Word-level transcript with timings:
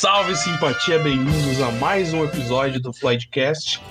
Salve 0.00 0.34
simpatia, 0.34 0.98
bem-vindos 0.98 1.60
a 1.60 1.70
mais 1.72 2.14
um 2.14 2.24
episódio 2.24 2.80
do 2.80 2.90
Floydcast. 2.90 3.82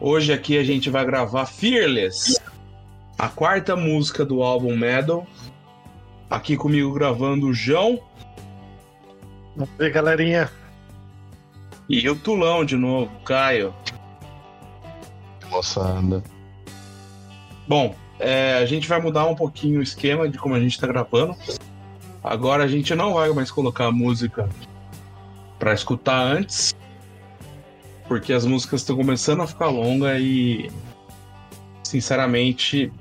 Hoje 0.00 0.32
aqui 0.32 0.58
a 0.58 0.64
gente 0.64 0.90
vai 0.90 1.06
gravar 1.06 1.46
Fearless, 1.46 2.40
a 3.16 3.28
quarta 3.28 3.76
música 3.76 4.24
do 4.24 4.42
álbum 4.42 4.76
Metal. 4.76 5.24
Aqui 6.28 6.56
comigo 6.56 6.92
gravando 6.92 7.46
o 7.46 7.54
João. 7.54 8.00
E 9.78 9.90
galerinha. 9.90 10.50
E 11.88 12.10
o 12.10 12.16
Tulão 12.16 12.64
de 12.64 12.74
novo, 12.74 13.12
Caio. 13.24 13.72
Moçada. 15.48 16.20
Bom, 17.68 17.94
é, 18.18 18.54
a 18.54 18.66
gente 18.66 18.88
vai 18.88 19.00
mudar 19.00 19.24
um 19.26 19.36
pouquinho 19.36 19.78
o 19.78 19.84
esquema 19.84 20.28
de 20.28 20.36
como 20.36 20.56
a 20.56 20.60
gente 20.60 20.72
está 20.72 20.88
gravando. 20.88 21.36
Agora 22.24 22.64
a 22.64 22.66
gente 22.66 22.92
não 22.96 23.14
vai 23.14 23.32
mais 23.32 23.52
colocar 23.52 23.86
a 23.86 23.92
música 23.92 24.48
para 25.58 25.72
escutar 25.72 26.20
antes, 26.20 26.74
porque 28.08 28.32
as 28.32 28.44
músicas 28.44 28.80
estão 28.80 28.96
começando 28.96 29.42
a 29.42 29.46
ficar 29.46 29.68
longas 29.68 30.20
e, 30.20 30.70
sinceramente, 31.82 32.92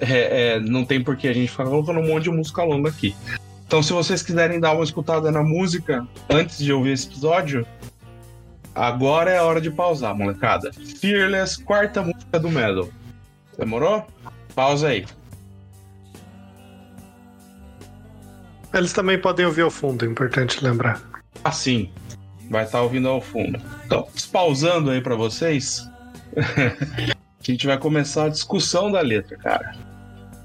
é, 0.00 0.56
é, 0.56 0.60
não 0.60 0.84
tem 0.84 1.02
por 1.02 1.16
que 1.16 1.28
a 1.28 1.32
gente 1.32 1.50
ficar 1.50 1.64
colocando 1.64 2.00
um 2.00 2.06
monte 2.06 2.24
de 2.24 2.30
música 2.30 2.62
longa 2.62 2.88
aqui. 2.90 3.14
Então, 3.66 3.82
se 3.82 3.92
vocês 3.92 4.22
quiserem 4.22 4.60
dar 4.60 4.72
uma 4.72 4.84
escutada 4.84 5.30
na 5.32 5.42
música 5.42 6.06
antes 6.28 6.58
de 6.58 6.72
ouvir 6.72 6.92
esse 6.92 7.06
episódio, 7.06 7.66
agora 8.74 9.30
é 9.30 9.38
a 9.38 9.44
hora 9.44 9.60
de 9.60 9.70
pausar, 9.70 10.14
molecada. 10.14 10.72
Fearless, 10.72 11.62
quarta 11.62 12.02
música 12.02 12.38
do 12.38 12.50
Metal. 12.50 12.88
Demorou? 13.58 14.06
Pausa 14.54 14.88
aí. 14.88 15.06
Eles 18.72 18.92
também 18.92 19.20
podem 19.20 19.46
ouvir 19.46 19.62
ao 19.62 19.70
fundo, 19.70 20.04
é 20.04 20.08
importante 20.08 20.62
lembrar. 20.62 21.13
Assim, 21.44 21.90
vai 22.50 22.64
estar 22.64 22.78
tá 22.78 22.82
ouvindo 22.82 23.08
ao 23.08 23.20
fundo. 23.20 23.60
Então, 23.84 24.08
pausando 24.32 24.90
aí 24.90 25.00
para 25.00 25.14
vocês, 25.14 25.86
a 26.36 27.42
gente 27.42 27.66
vai 27.66 27.78
começar 27.78 28.24
a 28.24 28.28
discussão 28.30 28.90
da 28.90 29.02
letra, 29.02 29.36
cara. 29.36 29.76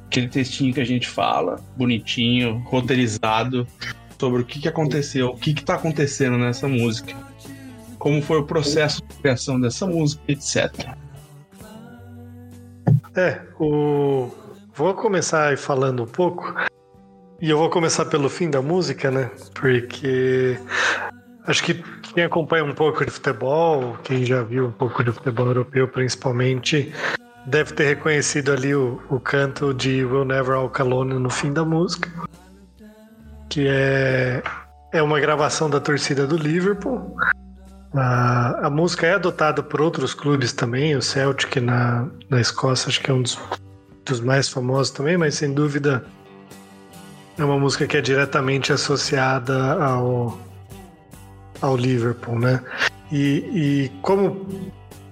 Aquele 0.08 0.28
textinho 0.28 0.74
que 0.74 0.82
a 0.82 0.86
gente 0.86 1.08
fala, 1.08 1.64
bonitinho, 1.78 2.58
roteirizado, 2.66 3.66
sobre 4.20 4.42
o 4.42 4.46
que, 4.46 4.60
que 4.60 4.68
aconteceu, 4.68 5.30
o 5.30 5.38
que, 5.38 5.54
que 5.54 5.64
tá 5.64 5.76
acontecendo 5.76 6.38
nessa 6.38 6.68
música, 6.68 7.16
como 7.98 8.22
foi 8.22 8.40
o 8.40 8.44
processo 8.44 9.02
de 9.08 9.16
criação 9.16 9.60
dessa 9.60 9.88
música, 9.88 10.22
etc. 10.28 10.96
É, 13.16 13.42
o... 13.60 14.30
vou 14.74 14.94
começar 14.94 15.58
falando 15.58 16.04
um 16.04 16.08
pouco. 16.08 16.54
E 17.42 17.50
eu 17.50 17.58
vou 17.58 17.70
começar 17.70 18.04
pelo 18.06 18.28
fim 18.30 18.50
da 18.50 18.62
música, 18.62 19.10
né? 19.10 19.32
Porque 19.54 20.60
acho 21.48 21.64
que 21.64 21.74
quem 22.14 22.26
acompanha 22.26 22.66
um 22.66 22.74
pouco 22.74 23.06
de 23.06 23.10
futebol, 23.10 23.98
quem 24.04 24.26
já 24.26 24.44
viu 24.44 24.68
um 24.68 24.72
pouco 24.72 25.02
de 25.02 25.12
futebol 25.12 25.48
europeu 25.48 25.88
principalmente, 25.88 26.94
deve 27.46 27.74
ter 27.74 27.86
reconhecido 27.86 28.52
ali 28.52 28.76
o, 28.76 29.02
o 29.10 29.22
canto 29.22 29.74
de 29.74 30.04
Will 30.04 30.26
Never 30.26 30.58
Walk 30.58 30.82
Alone 30.82 31.14
no 31.14 31.30
fim 31.30 31.54
da 31.54 31.64
música, 31.64 32.12
que 33.48 33.68
é, 33.70 34.44
é 34.92 35.02
uma 35.02 35.20
gravação 35.22 35.70
da 35.70 35.80
torcida 35.80 36.28
do 36.28 36.36
Liverpool. 36.36 37.16
A, 37.94 38.68
a 38.68 38.70
música 38.70 39.08
é 39.08 39.14
adotada 39.14 39.64
por 39.64 39.80
outros 39.80 40.14
clubes 40.14 40.52
também, 40.52 40.94
o 40.94 41.02
Celtic 41.02 41.56
na, 41.56 42.06
na 42.30 42.42
Escócia 42.42 42.90
acho 42.90 43.02
que 43.02 43.10
é 43.10 43.14
um 43.14 43.22
dos, 43.22 43.40
dos 44.04 44.20
mais 44.20 44.50
famosos 44.50 44.92
também, 44.92 45.18
mas 45.18 45.36
sem 45.36 45.54
dúvida 45.54 46.04
é 47.40 47.46
uma 47.46 47.58
música 47.58 47.88
que 47.88 47.96
é 47.96 48.02
diretamente 48.02 48.74
associada 48.74 49.82
ao, 49.82 50.38
ao 51.62 51.78
Liverpool, 51.78 52.38
né? 52.38 52.62
E, 53.12 53.44
e 53.54 53.92
como 54.02 54.46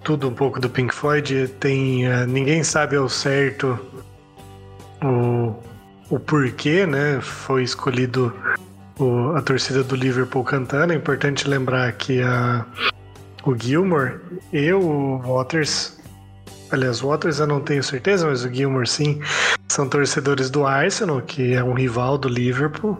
tudo 0.04 0.28
um 0.28 0.34
pouco 0.34 0.60
do 0.60 0.70
Pink 0.70 0.94
Floyd, 0.94 1.48
tem 1.60 2.06
uh, 2.06 2.28
ninguém 2.28 2.64
sabe 2.64 2.98
ao 2.98 3.08
certo 3.08 3.80
o, 5.02 5.56
o 6.10 6.20
porquê, 6.20 6.86
né? 6.86 7.22
Foi 7.22 7.64
escolhido 7.64 8.34
o, 9.00 9.32
a 9.36 9.42
torcida 9.42 9.82
do 9.82 9.96
Liverpool 9.96 10.44
cantando. 10.44 10.92
É 10.92 10.96
importante 10.98 11.48
lembrar 11.48 11.92
que 11.94 12.22
a, 12.22 12.66
o 13.46 13.56
Gilmore 13.58 14.20
e 14.52 14.72
o 14.74 15.20
Waters 15.20 15.98
Aliás, 16.72 17.02
o 17.02 17.08
Waters 17.08 17.40
eu 17.40 17.48
não 17.48 17.62
tenho 17.62 17.82
certeza, 17.82 18.28
mas 18.28 18.44
o 18.44 18.54
Gilmore 18.54 18.88
sim, 18.88 19.22
são 19.68 19.88
torcedores 19.88 20.50
do 20.50 20.66
Arsenal, 20.66 21.22
que 21.22 21.54
é 21.54 21.64
um 21.64 21.74
rival 21.74 22.18
do 22.18 22.28
Liverpool. 22.28 22.98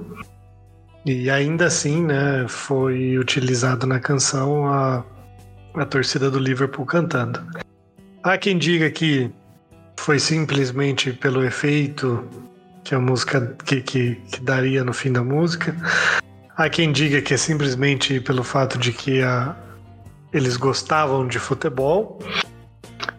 E 1.06 1.30
ainda 1.30 1.66
assim, 1.68 2.04
né, 2.04 2.46
foi 2.48 3.18
utilizado 3.18 3.86
na 3.86 4.00
canção 4.00 4.68
a, 4.68 5.04
a 5.76 5.86
torcida 5.86 6.30
do 6.30 6.40
Liverpool 6.40 6.86
cantando. 6.86 7.42
Há 8.24 8.38
quem 8.38 8.58
diga 8.58 8.90
que 8.90 9.32
foi 9.98 10.20
simplesmente 10.20 11.12
pelo 11.12 11.44
efeito 11.44 12.28
que 12.84 12.96
a 12.96 13.00
música 13.00 13.56
que, 13.66 13.82
que, 13.82 14.16
que 14.16 14.40
daria 14.42 14.84
no 14.84 14.94
fim 14.94 15.12
da 15.12 15.22
música. 15.22 15.76
Há 16.56 16.70
quem 16.70 16.92
diga 16.92 17.22
que 17.22 17.34
é 17.34 17.38
simplesmente 17.38 18.20
pelo 18.22 18.44
fato 18.44 18.78
de 18.78 18.92
que 18.92 19.22
a, 19.22 19.56
eles 20.32 20.56
gostavam 20.56 21.28
de 21.28 21.40
futebol. 21.40 22.20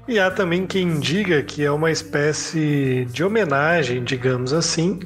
E 0.08 0.18
há 0.18 0.30
também 0.30 0.66
quem 0.66 0.98
diga 0.98 1.42
que 1.42 1.62
é 1.62 1.70
uma 1.70 1.90
espécie 1.90 3.06
de 3.10 3.22
homenagem, 3.22 4.02
digamos 4.02 4.54
assim, 4.54 5.00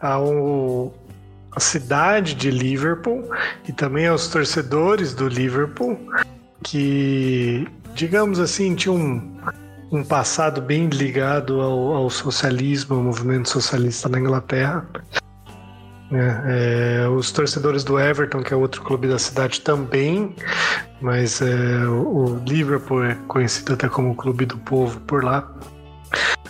ao 0.00 0.94
a 1.54 1.60
cidade 1.60 2.34
de 2.34 2.50
Liverpool 2.50 3.28
e 3.68 3.72
também 3.72 4.06
aos 4.06 4.28
torcedores 4.28 5.12
do 5.12 5.28
Liverpool 5.28 5.98
que, 6.62 7.66
digamos 7.94 8.38
assim, 8.38 8.74
tinham 8.74 8.96
um, 8.96 9.38
um 9.90 10.04
passado 10.04 10.62
bem 10.62 10.88
ligado 10.88 11.60
ao, 11.60 11.94
ao 11.94 12.10
socialismo, 12.10 12.96
ao 12.96 13.02
movimento 13.02 13.48
socialista 13.50 14.08
na 14.08 14.20
Inglaterra. 14.20 14.86
É, 16.10 17.02
é, 17.02 17.08
os 17.08 17.30
torcedores 17.30 17.84
do 17.84 17.98
Everton, 18.00 18.42
que 18.42 18.54
é 18.54 18.56
outro 18.56 18.82
clube 18.82 19.08
da 19.08 19.18
cidade, 19.18 19.60
também, 19.60 20.34
mas 21.00 21.40
é, 21.40 21.86
o 21.86 22.40
Liverpool 22.46 23.04
é 23.04 23.14
conhecido 23.26 23.74
até 23.74 23.88
como 23.88 24.10
o 24.10 24.14
clube 24.14 24.44
do 24.46 24.58
povo 24.58 25.00
por 25.00 25.24
lá. 25.24 25.52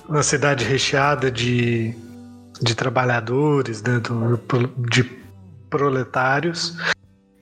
Uma 0.09 0.22
cidade 0.22 0.64
recheada 0.64 1.31
de, 1.31 1.94
de 2.60 2.75
trabalhadores, 2.75 3.82
né, 3.82 4.00
do, 4.00 4.41
de 4.88 5.04
proletários. 5.69 6.76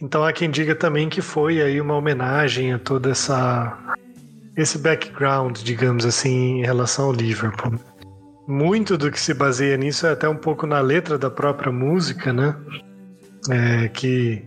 Então 0.00 0.24
há 0.24 0.32
quem 0.32 0.50
diga 0.50 0.74
também 0.74 1.08
que 1.08 1.20
foi 1.20 1.62
aí 1.62 1.80
uma 1.80 1.94
homenagem 1.94 2.72
a 2.72 2.78
toda 2.78 3.10
essa 3.10 3.78
esse 4.56 4.78
background, 4.78 5.58
digamos 5.58 6.06
assim, 6.06 6.60
em 6.60 6.64
relação 6.64 7.06
ao 7.06 7.12
Liverpool 7.12 7.78
muito 8.46 8.96
do 8.96 9.10
que 9.10 9.18
se 9.18 9.34
baseia 9.34 9.76
nisso 9.76 10.06
é 10.06 10.12
até 10.12 10.28
um 10.28 10.36
pouco 10.36 10.66
na 10.66 10.80
letra 10.80 11.18
da 11.18 11.30
própria 11.30 11.72
música, 11.72 12.32
né? 12.32 12.56
É, 13.50 13.88
que 13.88 14.42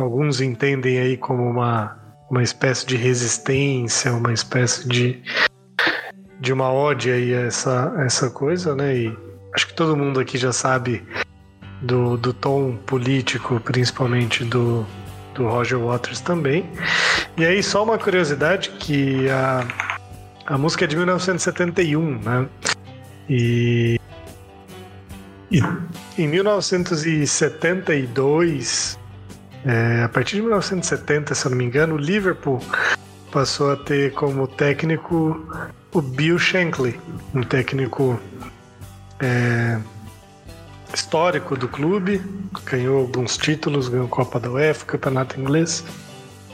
alguns 0.00 0.40
entendem 0.40 0.98
aí 0.98 1.16
como 1.16 1.42
uma, 1.42 1.96
uma 2.30 2.42
espécie 2.42 2.86
de 2.86 2.96
resistência, 2.96 4.12
uma 4.12 4.32
espécie 4.32 4.88
de, 4.88 5.22
de 6.40 6.52
uma 6.52 6.72
ódio 6.72 7.12
aí 7.12 7.34
a 7.34 7.42
essa, 7.42 7.92
essa 7.98 8.30
coisa, 8.30 8.74
né? 8.74 8.96
E 8.96 9.18
acho 9.54 9.66
que 9.66 9.74
todo 9.74 9.96
mundo 9.96 10.20
aqui 10.20 10.38
já 10.38 10.52
sabe 10.52 11.02
do, 11.82 12.16
do 12.16 12.32
tom 12.32 12.76
político, 12.86 13.60
principalmente 13.60 14.44
do, 14.44 14.86
do 15.34 15.48
Roger 15.48 15.78
Waters 15.78 16.20
também. 16.20 16.70
E 17.36 17.44
aí, 17.44 17.62
só 17.62 17.84
uma 17.84 17.98
curiosidade 17.98 18.70
que 18.70 19.28
a, 19.30 19.66
a 20.46 20.58
música 20.58 20.84
é 20.84 20.88
de 20.88 20.96
1971, 20.96 22.20
né? 22.20 22.48
E, 23.28 24.00
e 25.50 25.60
em 26.18 26.28
1972, 26.28 28.99
é, 29.64 30.02
a 30.02 30.08
partir 30.08 30.36
de 30.36 30.42
1970, 30.42 31.34
se 31.34 31.46
eu 31.46 31.50
não 31.50 31.58
me 31.58 31.64
engano, 31.64 31.94
o 31.94 31.98
Liverpool 31.98 32.60
passou 33.30 33.72
a 33.72 33.76
ter 33.76 34.12
como 34.12 34.46
técnico 34.46 35.46
o 35.92 36.00
Bill 36.00 36.38
Shankly, 36.38 36.98
um 37.34 37.42
técnico 37.42 38.18
é, 39.20 39.78
histórico 40.94 41.56
do 41.56 41.68
clube, 41.68 42.22
ganhou 42.64 43.00
alguns 43.00 43.36
títulos, 43.36 43.88
ganhou 43.88 44.08
Copa 44.08 44.40
da 44.40 44.50
UEFA, 44.50 44.86
Campeonato 44.86 45.38
Inglês 45.38 45.84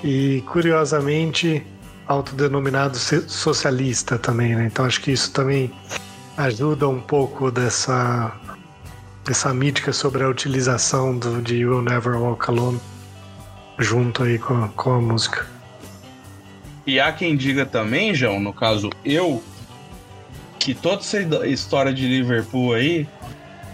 e 0.02 0.42
curiosamente 0.48 1.64
autodenominado 2.06 2.96
socialista 2.98 4.18
também, 4.18 4.54
né? 4.54 4.66
Então 4.66 4.84
acho 4.84 5.00
que 5.00 5.10
isso 5.10 5.32
também 5.32 5.72
ajuda 6.36 6.88
um 6.88 7.00
pouco 7.00 7.50
dessa 7.50 8.32
dessa 9.24 9.52
mítica 9.52 9.92
sobre 9.92 10.22
a 10.22 10.28
utilização 10.28 11.18
do, 11.18 11.42
de 11.42 11.56
You 11.56 11.70
Will 11.72 11.82
Never 11.82 12.14
Walk 12.14 12.48
Alone 12.48 12.80
junto 13.78 14.22
aí 14.22 14.38
com, 14.38 14.68
com 14.68 14.92
a 14.92 15.00
música. 15.00 15.46
E 16.86 17.00
há 17.00 17.12
quem 17.12 17.36
diga 17.36 17.66
também, 17.66 18.14
João, 18.14 18.38
no 18.40 18.52
caso 18.52 18.90
eu, 19.04 19.42
que 20.58 20.74
toda 20.74 21.00
essa 21.00 21.18
história 21.46 21.92
de 21.92 22.06
Liverpool 22.06 22.74
aí 22.74 23.08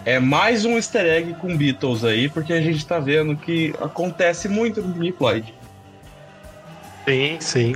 É 0.04 0.18
mais 0.18 0.64
um 0.64 0.76
easter 0.76 1.06
egg 1.06 1.34
com 1.34 1.56
Beatles 1.56 2.02
aí, 2.02 2.28
porque 2.28 2.52
a 2.52 2.60
gente 2.60 2.84
tá 2.84 2.98
vendo 2.98 3.36
que 3.36 3.72
acontece 3.80 4.48
muito 4.48 4.82
no 4.82 4.92
Pink 4.94 5.16
Floyd. 5.16 5.54
Sim, 7.04 7.36
sim. 7.40 7.74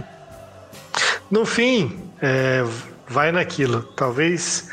No 1.31 1.46
fim, 1.46 2.00
é, 2.20 2.64
vai 3.06 3.31
naquilo. 3.31 3.82
Talvez 3.82 4.70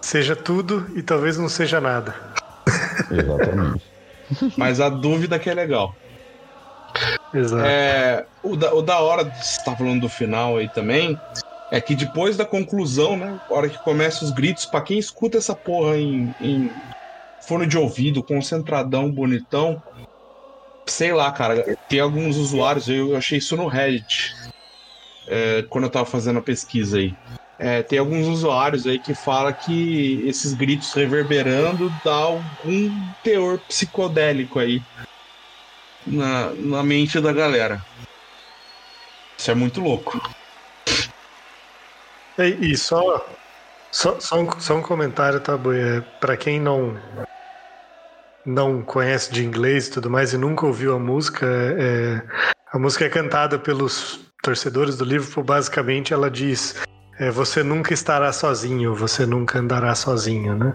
seja 0.00 0.34
tudo 0.34 0.90
e 0.96 1.02
talvez 1.02 1.36
não 1.36 1.50
seja 1.50 1.82
nada. 1.82 2.14
Exatamente. 3.10 3.84
Mas 4.56 4.80
a 4.80 4.88
dúvida 4.88 5.38
que 5.38 5.50
é 5.50 5.54
legal. 5.54 5.94
Exato. 7.34 7.64
É, 7.64 8.24
o, 8.42 8.56
da, 8.56 8.72
o 8.72 8.80
da 8.80 9.00
hora, 9.00 9.24
você 9.24 9.56
tá 9.64 9.76
falando 9.76 10.02
do 10.02 10.08
final 10.08 10.56
aí 10.56 10.70
também, 10.70 11.20
é 11.68 11.80
que 11.80 11.96
depois 11.96 12.36
da 12.36 12.46
conclusão, 12.46 13.16
né? 13.16 13.36
Hora 13.48 13.68
que 13.68 13.78
começa 13.80 14.24
os 14.24 14.30
gritos, 14.30 14.66
pra 14.66 14.82
quem 14.82 14.98
escuta 14.98 15.36
essa 15.36 15.56
porra 15.56 15.98
em, 15.98 16.32
em 16.38 16.70
fone 17.40 17.66
de 17.66 17.76
ouvido, 17.76 18.24
concentradão, 18.24 19.10
bonitão, 19.10 19.82
sei 20.88 21.12
lá, 21.12 21.32
cara, 21.32 21.64
tem 21.88 21.98
alguns 21.98 22.36
usuários, 22.36 22.88
eu 22.88 23.16
achei 23.16 23.38
isso 23.38 23.56
no 23.56 23.66
Reddit, 23.66 24.32
é, 25.26 25.62
quando 25.68 25.84
eu 25.84 25.90
tava 25.90 26.06
fazendo 26.06 26.38
a 26.38 26.42
pesquisa 26.42 26.98
aí. 26.98 27.16
É, 27.58 27.82
tem 27.82 27.98
alguns 27.98 28.26
usuários 28.26 28.86
aí 28.86 28.98
que 28.98 29.14
fala 29.14 29.52
que 29.52 30.22
esses 30.24 30.54
gritos 30.54 30.92
reverberando 30.92 31.88
dá 32.02 32.14
algum 32.14 33.12
teor 33.22 33.64
psicodélico 33.66 34.58
aí 34.58 34.80
na, 36.06 36.52
na 36.54 36.82
mente 36.82 37.20
da 37.20 37.32
galera. 37.32 37.84
Isso 39.38 39.50
é 39.50 39.54
muito 39.54 39.80
louco. 39.80 40.20
E, 42.38 42.72
e 42.72 42.76
só, 42.76 43.00
só, 43.92 44.18
só, 44.18 44.40
um, 44.40 44.60
só 44.60 44.76
um 44.76 44.82
comentário, 44.82 45.40
tá, 45.40 45.56
Boi? 45.56 45.78
É, 45.78 46.00
pra 46.18 46.36
quem 46.36 46.60
não, 46.60 46.98
não 48.44 48.82
conhece 48.82 49.32
de 49.32 49.44
inglês 49.44 49.88
e 49.88 49.92
tudo 49.92 50.10
mais 50.10 50.32
e 50.32 50.38
nunca 50.38 50.66
ouviu 50.66 50.94
a 50.94 50.98
música, 50.98 51.46
é, 51.46 52.22
a 52.72 52.78
música 52.78 53.04
é 53.04 53.08
cantada 53.08 53.58
pelos 53.58 54.20
torcedores 54.42 54.96
do 54.96 55.04
Liverpool. 55.04 55.44
Basicamente, 55.44 56.12
ela 56.12 56.30
diz: 56.30 56.82
é, 57.18 57.30
Você 57.30 57.62
nunca 57.62 57.94
estará 57.94 58.32
sozinho, 58.32 58.94
você 58.94 59.24
nunca 59.24 59.58
andará 59.58 59.94
sozinho, 59.94 60.56
né? 60.56 60.74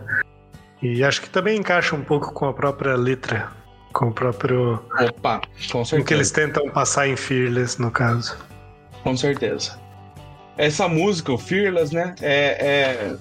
E 0.82 1.04
acho 1.04 1.22
que 1.22 1.30
também 1.30 1.60
encaixa 1.60 1.96
um 1.96 2.04
pouco 2.04 2.34
com 2.34 2.46
a 2.46 2.54
própria 2.54 2.96
letra, 2.96 3.52
com 4.00 4.08
o 4.08 4.12
próprio. 4.14 4.82
Opa, 4.98 5.42
com 5.70 5.84
Com 5.84 5.98
o 5.98 6.04
que 6.06 6.14
eles 6.14 6.30
certeza. 6.30 6.34
tentam 6.54 6.70
passar 6.72 7.10
em 7.10 7.18
Fearless, 7.18 7.82
no 7.82 7.92
caso. 7.92 8.38
Com 9.04 9.16
certeza. 9.18 9.78
Essa 10.58 10.88
música, 10.88 11.34
o 11.34 11.38
Fearless, 11.38 11.94
né? 11.94 12.16
É, 12.22 12.36
é 13.12 13.16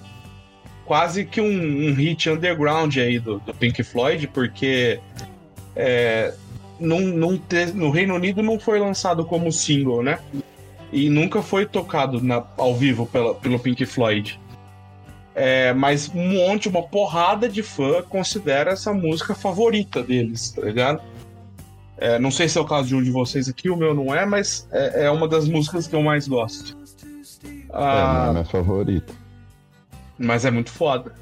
quase 0.85 1.25
que 1.25 1.41
um, 1.41 1.89
um 1.89 1.95
hit 1.95 2.31
underground 2.31 2.97
aí 2.97 3.19
do, 3.19 3.41
do 3.41 3.53
Pink 3.53 3.83
Floyd, 3.83 4.29
porque 4.29 5.01
é, 5.75 6.33
não, 6.79 7.01
não 7.01 7.37
te- 7.37 7.73
no 7.75 7.91
Reino 7.91 8.15
Unido 8.15 8.41
não 8.41 8.59
foi 8.61 8.79
lançado 8.79 9.25
como 9.25 9.51
single, 9.51 10.01
né? 10.03 10.21
E 10.93 11.11
nunca 11.11 11.43
foi 11.43 11.67
tocado 11.67 12.23
na- 12.23 12.45
ao 12.57 12.75
vivo 12.77 13.05
pela- 13.05 13.35
pelo 13.35 13.59
Pink 13.59 13.85
Floyd. 13.85 14.39
É, 15.41 15.73
mas 15.73 16.09
um 16.13 16.29
monte, 16.29 16.69
uma 16.69 16.83
porrada 16.83 17.49
de 17.49 17.63
fã 17.63 18.03
considera 18.03 18.73
essa 18.73 18.93
música 18.93 19.35
favorita 19.35 20.03
deles, 20.03 20.51
tá 20.51 20.63
ligado? 20.63 21.01
É, 21.97 22.19
não 22.19 22.31
sei 22.31 22.49
se 22.49 22.59
é 22.59 22.61
o 22.61 22.65
caso 22.65 22.89
de 22.89 22.95
um 22.97 23.03
de 23.03 23.11
vocês 23.11 23.49
aqui, 23.49 23.71
o 23.71 23.77
meu 23.77 23.95
não 23.95 24.15
é, 24.15 24.27
mas 24.27 24.67
é, 24.73 25.05
é 25.07 25.11
uma 25.11 25.29
das 25.29 25.49
músicas 25.49 25.87
que 25.87 25.95
eu 25.95 26.03
mais 26.03 26.27
gosto. 26.27 26.77
É, 27.45 27.47
não 27.73 27.81
é 27.81 28.29
Ah, 28.29 28.31
minha 28.33 28.45
favorita. 28.45 29.13
mas 30.19 30.45
é 30.45 30.51
muito 30.51 30.71
foda. 30.71 31.15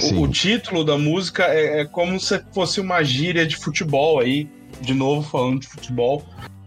O, 0.00 0.22
o 0.22 0.28
título 0.28 0.84
da 0.84 0.98
música 0.98 1.44
é, 1.44 1.80
é 1.80 1.84
como 1.84 2.18
se 2.18 2.42
fosse 2.52 2.80
uma 2.80 3.02
gíria 3.04 3.46
de 3.46 3.56
futebol 3.56 4.18
aí, 4.18 4.48
de 4.80 4.92
novo 4.94 5.28
falando 5.28 5.60
de 5.60 5.68
futebol, 5.68 6.24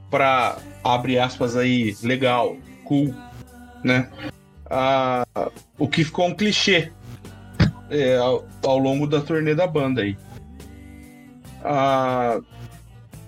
pra, 0.10 0.58
abre 0.84 1.20
aspas 1.20 1.58
aí, 1.58 1.96
legal, 2.02 2.56
cool, 2.86 3.14
né? 3.84 4.10
Ah, 4.70 5.26
o 5.78 5.88
que 5.88 6.04
ficou 6.04 6.28
um 6.28 6.34
clichê 6.34 6.92
é, 7.90 8.18
ao, 8.18 8.46
ao 8.64 8.78
longo 8.78 9.08
da 9.08 9.22
turnê 9.22 9.56
da 9.56 9.68
banda 9.68 10.02
aí. 10.02 10.18
Ah, 11.64 12.40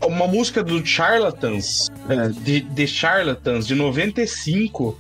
uma 0.06 0.27
música 0.27 0.63
do 0.63 0.86
Charlatans, 0.86 1.89
é, 2.07 2.30
de, 2.30 2.62
de 2.62 2.88
Charlatans, 2.88 3.68
de 3.68 3.75
95, 3.75 4.97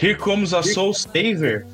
Here 0.00 0.16
Comes 0.16 0.52
a 0.52 0.62
Soul 0.62 0.92
Saver, 0.92 1.66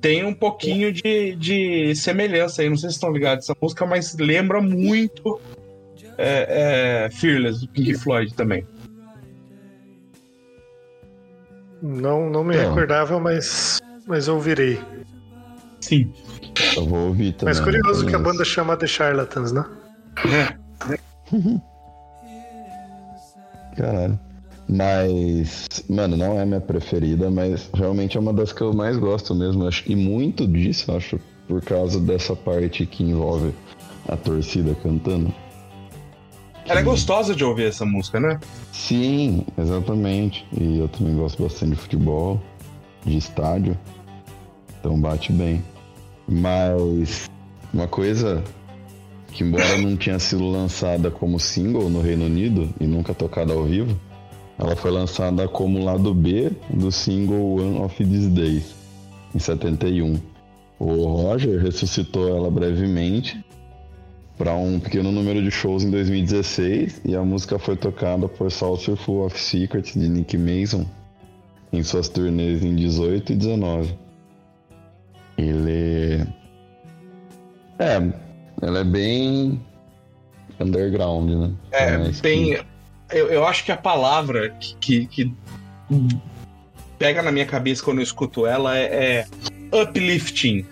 tem 0.00 0.24
um 0.24 0.34
pouquinho 0.34 0.92
de, 0.92 1.34
de 1.36 1.94
semelhança 1.94 2.62
aí. 2.62 2.68
Não 2.68 2.76
sei 2.76 2.90
se 2.90 2.96
estão 2.96 3.12
ligados 3.12 3.44
essa 3.44 3.56
música, 3.60 3.86
mas 3.86 4.16
lembra 4.18 4.60
muito 4.60 5.40
é, 6.18 7.06
é, 7.06 7.10
Fearless, 7.10 7.60
do 7.60 7.68
Pink 7.68 7.94
Floyd 7.94 8.34
também. 8.34 8.66
Não, 11.84 12.30
não 12.30 12.42
me 12.42 12.56
Então. 12.56 12.70
recordava, 12.70 13.20
mas, 13.20 13.78
mas 14.06 14.26
eu 14.26 14.40
virei. 14.40 14.80
Sim. 15.82 16.10
Eu 16.74 16.86
vou 16.86 17.08
ouvir 17.08 17.32
também. 17.34 17.54
Mas 17.54 17.60
curioso 17.62 18.02
não 18.04 18.08
que 18.08 18.16
a 18.16 18.18
banda 18.18 18.42
chama 18.42 18.74
The 18.74 18.86
Charlatans, 18.86 19.52
né? 19.52 19.66
Caralho. 23.76 24.18
Mas, 24.66 25.66
mano, 25.90 26.16
não 26.16 26.40
é 26.40 26.46
minha 26.46 26.60
preferida, 26.60 27.30
mas 27.30 27.68
realmente 27.74 28.16
é 28.16 28.20
uma 28.20 28.32
das 28.32 28.50
que 28.50 28.62
eu 28.62 28.72
mais 28.72 28.96
gosto 28.96 29.34
mesmo. 29.34 29.66
Acho 29.68 29.84
que 29.84 29.94
muito 29.94 30.46
disso, 30.48 30.90
acho, 30.92 31.20
por 31.46 31.60
causa 31.60 32.00
dessa 32.00 32.34
parte 32.34 32.86
que 32.86 33.04
envolve 33.04 33.54
a 34.08 34.16
torcida 34.16 34.74
cantando. 34.82 35.34
Ela 36.66 36.80
é 36.80 36.82
gostosa 36.82 37.34
de 37.34 37.44
ouvir 37.44 37.66
essa 37.66 37.84
música, 37.84 38.18
né? 38.18 38.40
Sim, 38.72 39.44
exatamente. 39.58 40.46
E 40.58 40.78
eu 40.78 40.88
também 40.88 41.14
gosto 41.14 41.42
bastante 41.42 41.72
de 41.72 41.76
futebol, 41.76 42.40
de 43.04 43.18
estádio. 43.18 43.78
Então 44.80 44.98
bate 44.98 45.32
bem. 45.32 45.62
Mas 46.26 47.30
uma 47.72 47.86
coisa 47.86 48.42
que 49.30 49.44
embora 49.44 49.76
não 49.78 49.96
tinha 49.96 50.18
sido 50.18 50.48
lançada 50.48 51.10
como 51.10 51.38
single 51.38 51.90
no 51.90 52.00
Reino 52.00 52.24
Unido 52.24 52.72
e 52.80 52.86
nunca 52.86 53.12
tocada 53.12 53.52
ao 53.52 53.64
vivo, 53.64 53.98
ela 54.58 54.76
foi 54.76 54.90
lançada 54.90 55.46
como 55.48 55.84
lado 55.84 56.14
B 56.14 56.50
do 56.70 56.90
single 56.90 57.56
One 57.56 57.78
of 57.80 57.96
These 57.96 58.30
Days, 58.30 58.74
em 59.34 59.38
71. 59.38 60.18
O 60.78 61.04
Roger 61.04 61.60
ressuscitou 61.60 62.28
ela 62.28 62.50
brevemente 62.50 63.44
para 64.36 64.54
um 64.54 64.80
pequeno 64.80 65.12
número 65.12 65.42
de 65.42 65.50
shows 65.50 65.84
em 65.84 65.90
2016 65.90 67.02
e 67.04 67.14
a 67.14 67.22
música 67.22 67.58
foi 67.58 67.76
tocada 67.76 68.28
por 68.28 68.50
Saucerful 68.50 69.24
of 69.26 69.38
Secrets 69.40 69.94
de 69.94 70.08
Nick 70.08 70.36
Mason 70.36 70.84
em 71.72 71.82
suas 71.82 72.08
turnês 72.08 72.62
em 72.62 72.74
18 72.74 73.32
e 73.32 73.36
19. 73.36 73.94
Ele 75.38 76.24
é, 77.78 77.96
ela 78.62 78.78
é 78.80 78.84
bem 78.84 79.60
underground, 80.60 81.30
né? 81.30 81.50
É, 81.72 81.98
Mais 81.98 82.20
bem. 82.20 82.54
que- 82.54 82.64
Eu, 83.16 83.28
eu 83.28 83.44
acho 83.46 83.64
que 83.64 83.70
a 83.72 83.76
palavra 83.76 84.50
que, 84.60 84.74
que, 84.80 85.06
que 85.06 85.32
pega 86.98 87.22
na 87.22 87.30
minha 87.30 87.46
cabeça 87.46 87.82
quando 87.84 87.98
eu 87.98 88.04
escuto 88.04 88.46
ela 88.46 88.76
é, 88.76 89.24
é 89.72 89.80
uplifting. 89.82 90.64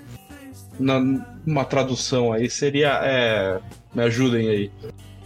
Na, 0.79 0.99
uma 1.47 1.65
tradução 1.65 2.33
aí 2.33 2.49
seria. 2.51 3.01
é, 3.03 3.61
me 3.95 4.03
ajudem 4.03 4.49
aí. 4.49 4.71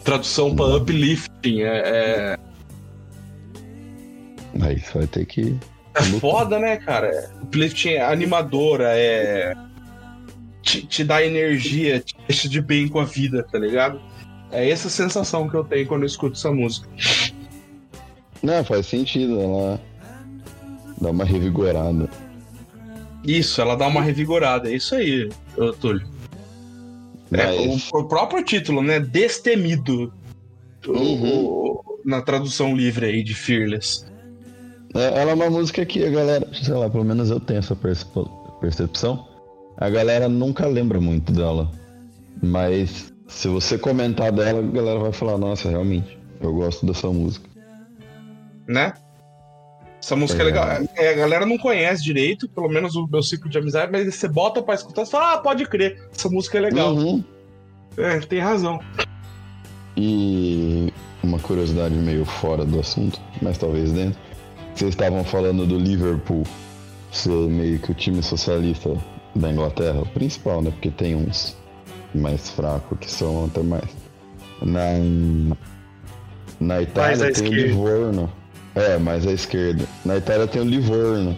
Tradução 0.04 0.54
para 0.54 0.76
uplifting. 0.76 1.62
É, 1.62 1.82
é, 1.84 2.38
Aí 4.60 4.78
você 4.78 4.98
vai 4.98 5.06
ter 5.06 5.26
que 5.26 5.56
é 5.94 6.02
foda, 6.20 6.58
né, 6.58 6.76
cara? 6.76 7.30
Uplifting 7.42 7.90
é 7.90 8.02
animadora, 8.02 8.90
é. 8.94 9.54
Te, 10.62 10.84
te 10.84 11.04
dá 11.04 11.24
energia, 11.24 12.00
te 12.00 12.16
deixa 12.26 12.48
de 12.48 12.60
bem 12.60 12.88
com 12.88 12.98
a 13.00 13.04
vida, 13.04 13.42
tá 13.50 13.58
ligado? 13.58 14.00
É 14.50 14.68
essa 14.68 14.88
sensação 14.90 15.48
que 15.48 15.54
eu 15.54 15.64
tenho 15.64 15.86
quando 15.86 16.02
eu 16.02 16.06
escuto 16.06 16.36
essa 16.36 16.50
música. 16.50 16.88
Não, 18.42 18.64
faz 18.64 18.86
sentido, 18.86 19.40
ela 19.40 19.80
dá 21.00 21.10
uma 21.10 21.24
revigorada. 21.24 22.08
Isso, 23.26 23.60
ela 23.60 23.74
dá 23.76 23.86
uma 23.86 24.00
revigorada. 24.02 24.70
É 24.70 24.76
isso 24.76 24.94
aí, 24.94 25.28
Túlio. 25.80 26.06
É, 27.32 27.44
Mas- 27.66 27.90
o, 27.92 27.98
o 27.98 28.04
próprio 28.04 28.42
título, 28.44 28.82
né? 28.82 29.00
Destemido. 29.00 30.12
Uhum. 30.86 31.44
o- 31.46 32.00
na 32.04 32.22
tradução 32.22 32.76
livre 32.76 33.06
aí 33.06 33.24
de 33.24 33.34
Fearless. 33.34 34.06
É, 34.94 35.20
Ela 35.20 35.32
é 35.32 35.34
uma 35.34 35.50
música 35.50 35.84
que 35.84 36.04
a 36.04 36.08
galera, 36.10 36.48
sei 36.54 36.72
lá, 36.74 36.88
pelo 36.88 37.04
menos 37.04 37.28
eu 37.30 37.40
tenho 37.40 37.58
essa 37.58 37.74
perce- 37.74 38.06
percepção. 38.60 39.26
A 39.76 39.90
galera 39.90 40.28
nunca 40.28 40.66
lembra 40.68 41.00
muito 41.00 41.32
dela. 41.32 41.68
Mas 42.40 43.12
se 43.26 43.48
você 43.48 43.76
comentar 43.76 44.30
dela, 44.30 44.60
a 44.60 44.62
galera 44.62 45.00
vai 45.00 45.12
falar, 45.12 45.36
nossa, 45.36 45.68
realmente, 45.68 46.16
eu 46.40 46.52
gosto 46.54 46.86
dessa 46.86 47.08
música. 47.08 47.48
né? 48.68 48.92
Essa 50.06 50.14
música 50.14 50.40
é, 50.40 50.42
é 50.42 50.46
legal. 50.46 50.68
É, 50.94 51.08
a 51.08 51.14
galera 51.14 51.44
não 51.44 51.58
conhece 51.58 52.00
direito, 52.00 52.48
pelo 52.48 52.68
menos 52.68 52.94
o 52.94 53.08
meu 53.08 53.24
ciclo 53.24 53.50
de 53.50 53.58
amizade, 53.58 53.90
mas 53.90 54.14
você 54.14 54.28
bota 54.28 54.62
pra 54.62 54.76
escutar 54.76 55.02
e 55.02 55.06
fala, 55.06 55.32
ah, 55.32 55.38
pode 55.38 55.66
crer, 55.66 56.00
essa 56.14 56.28
música 56.28 56.58
é 56.58 56.60
legal. 56.60 56.94
Uhum. 56.94 57.24
É, 57.96 58.20
tem 58.20 58.38
razão. 58.38 58.78
E 59.96 60.92
uma 61.24 61.40
curiosidade 61.40 61.92
meio 61.96 62.24
fora 62.24 62.64
do 62.64 62.78
assunto, 62.78 63.20
mas 63.42 63.58
talvez 63.58 63.90
dentro. 63.90 64.20
Vocês 64.76 64.90
estavam 64.90 65.24
falando 65.24 65.66
do 65.66 65.76
Liverpool 65.76 66.44
ser 67.10 67.30
meio 67.30 67.80
que 67.80 67.90
o 67.90 67.94
time 67.94 68.22
socialista 68.22 68.96
da 69.34 69.50
Inglaterra, 69.50 70.02
o 70.02 70.06
principal, 70.06 70.62
né? 70.62 70.70
Porque 70.70 70.92
tem 70.92 71.16
uns 71.16 71.56
mais 72.14 72.48
fracos 72.50 72.96
que 73.00 73.10
são 73.10 73.46
até 73.46 73.60
mais. 73.60 73.90
Na, 74.62 75.56
na 76.60 76.80
Itália 76.80 77.32
tem 77.32 77.48
o 77.48 77.52
Livorno. 77.52 78.32
É, 78.76 78.98
mais 78.98 79.26
à 79.26 79.32
esquerda. 79.32 79.86
Na 80.04 80.18
Itália 80.18 80.46
tem 80.46 80.60
o 80.60 80.64
Livorno, 80.66 81.34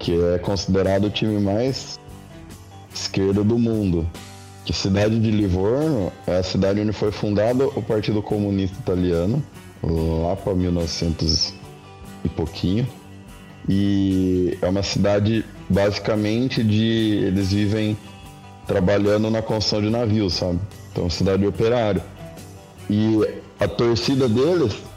que 0.00 0.20
é 0.20 0.38
considerado 0.38 1.04
o 1.04 1.10
time 1.10 1.38
mais 1.38 1.96
esquerdo 2.92 3.44
do 3.44 3.56
mundo. 3.56 4.04
Que 4.64 4.72
cidade 4.72 5.16
de 5.20 5.30
Livorno 5.30 6.12
é 6.26 6.38
a 6.38 6.42
cidade 6.42 6.80
onde 6.80 6.92
foi 6.92 7.12
fundado 7.12 7.72
o 7.76 7.82
Partido 7.82 8.20
Comunista 8.20 8.76
Italiano, 8.80 9.40
lá 9.80 10.34
para 10.34 10.52
1900 10.52 11.54
e 12.24 12.28
pouquinho. 12.28 12.86
E 13.68 14.58
é 14.60 14.68
uma 14.68 14.82
cidade 14.82 15.44
basicamente 15.68 16.64
de. 16.64 17.22
Eles 17.26 17.52
vivem 17.52 17.96
trabalhando 18.66 19.30
na 19.30 19.40
construção 19.40 19.82
de 19.82 19.88
navios, 19.88 20.34
sabe? 20.34 20.58
Então, 20.90 21.08
cidade 21.08 21.42
de 21.42 21.46
operário. 21.46 22.02
E 22.88 23.24
a 23.60 23.68
torcida 23.68 24.28
deles 24.28 24.89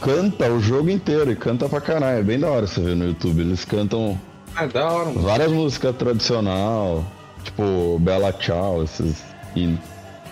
canta 0.00 0.50
o 0.50 0.60
jogo 0.60 0.90
inteiro 0.90 1.30
e 1.30 1.36
canta 1.36 1.68
pra 1.68 1.80
caralho. 1.80 2.18
É 2.18 2.22
bem 2.22 2.38
da 2.38 2.50
hora 2.50 2.66
você 2.66 2.80
ver 2.80 2.96
no 2.96 3.06
YouTube. 3.06 3.40
Eles 3.40 3.64
cantam 3.64 4.18
é 4.56 4.68
da 4.68 4.88
hora, 4.88 5.06
mano. 5.06 5.20
várias 5.20 5.50
músicas 5.50 5.96
tradicional, 5.96 7.04
tipo 7.42 7.98
Bela 7.98 8.32
Tchau, 8.32 8.84
esses 8.84 9.24
hinos. 9.54 9.80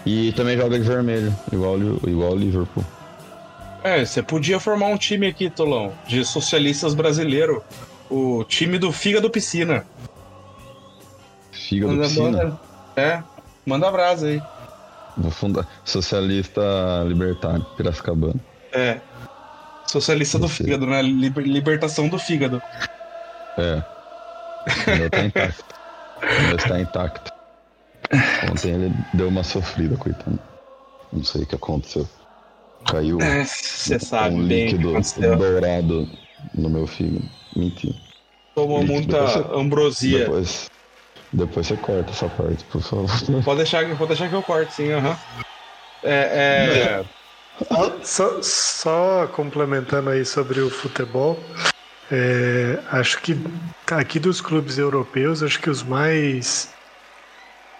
E 0.07 0.33
também 0.33 0.57
joga 0.57 0.79
de 0.79 0.87
vermelho, 0.87 1.35
igual, 1.53 1.79
igual 1.79 2.33
o 2.33 2.37
Liverpool. 2.37 2.85
É, 3.83 4.05
você 4.05 4.23
podia 4.23 4.61
formar 4.61 4.87
um 4.87 4.97
time 4.97 5.27
aqui, 5.27 5.51
Tolão, 5.51 5.93
de 6.07 6.25
socialistas 6.25 6.95
brasileiro. 6.95 7.63
O 8.09 8.45
time 8.45 8.79
do 8.79 8.93
Fígado 8.93 9.29
Piscina. 9.29 9.85
Fígado 11.51 11.99
Piscina? 11.99 12.61
é, 12.97 13.23
manda 13.67 13.89
abraço 13.89 14.27
aí. 14.27 14.41
Vou 15.17 15.31
fundar 15.31 15.67
Socialista 15.85 16.63
Libertário, 17.07 17.65
Piracicabana. 17.77 18.41
É. 18.73 19.01
Socialista 19.87 20.39
do 20.39 20.49
fígado, 20.49 20.87
né? 20.87 21.03
Liber, 21.03 21.45
libertação 21.45 22.09
do 22.09 22.19
fígado. 22.19 22.63
É. 23.59 23.83
Ainda 24.91 25.11
tá 25.11 25.25
intacto. 25.25 25.65
Ainda 26.23 26.57
está 26.57 26.81
intacto. 26.81 27.33
Ontem 28.51 28.71
ele 28.71 28.95
deu 29.15 29.29
uma 29.29 29.43
sofrida, 29.45 29.97
coitado. 29.97 30.39
Não 31.13 31.25
sei 31.25 31.43
o 31.43 31.47
que 31.47 31.55
aconteceu. 31.55 32.09
Caiu 32.91 33.19
é, 33.21 33.45
sabe 33.45 34.35
um 34.35 34.43
líquido 34.43 34.93
dourado 35.21 36.09
no 36.55 36.69
meu 36.69 36.87
fígado. 36.87 37.25
Mentira. 37.55 37.95
Tomou 38.55 38.85
muita 38.85 39.23
você, 39.23 39.39
ambrosia. 39.55 40.19
Depois, 40.21 40.71
depois 41.33 41.67
você 41.67 41.77
corta 41.77 42.11
essa 42.11 42.29
parte, 42.29 42.65
por 42.65 42.83
favor. 42.83 43.09
Pode 43.45 43.59
deixar, 43.59 43.85
pode 43.97 44.09
deixar 44.09 44.29
que 44.29 44.35
eu 44.35 44.43
corte, 44.43 44.73
sim, 44.75 44.91
aham. 44.91 45.11
Uhum. 45.11 45.43
É, 46.05 47.03
é... 47.03 47.05
Só, 48.03 48.43
só, 48.43 49.27
complementando 49.29 50.11
aí 50.11 50.25
sobre 50.25 50.61
o 50.61 50.71
futebol, 50.71 51.39
é, 52.11 52.79
acho 52.91 53.21
que 53.21 53.39
aqui 53.91 54.19
dos 54.19 54.41
clubes 54.41 54.79
europeus, 54.79 55.43
acho 55.43 55.61
que 55.61 55.71
os 55.71 55.83
mais, 55.83 56.73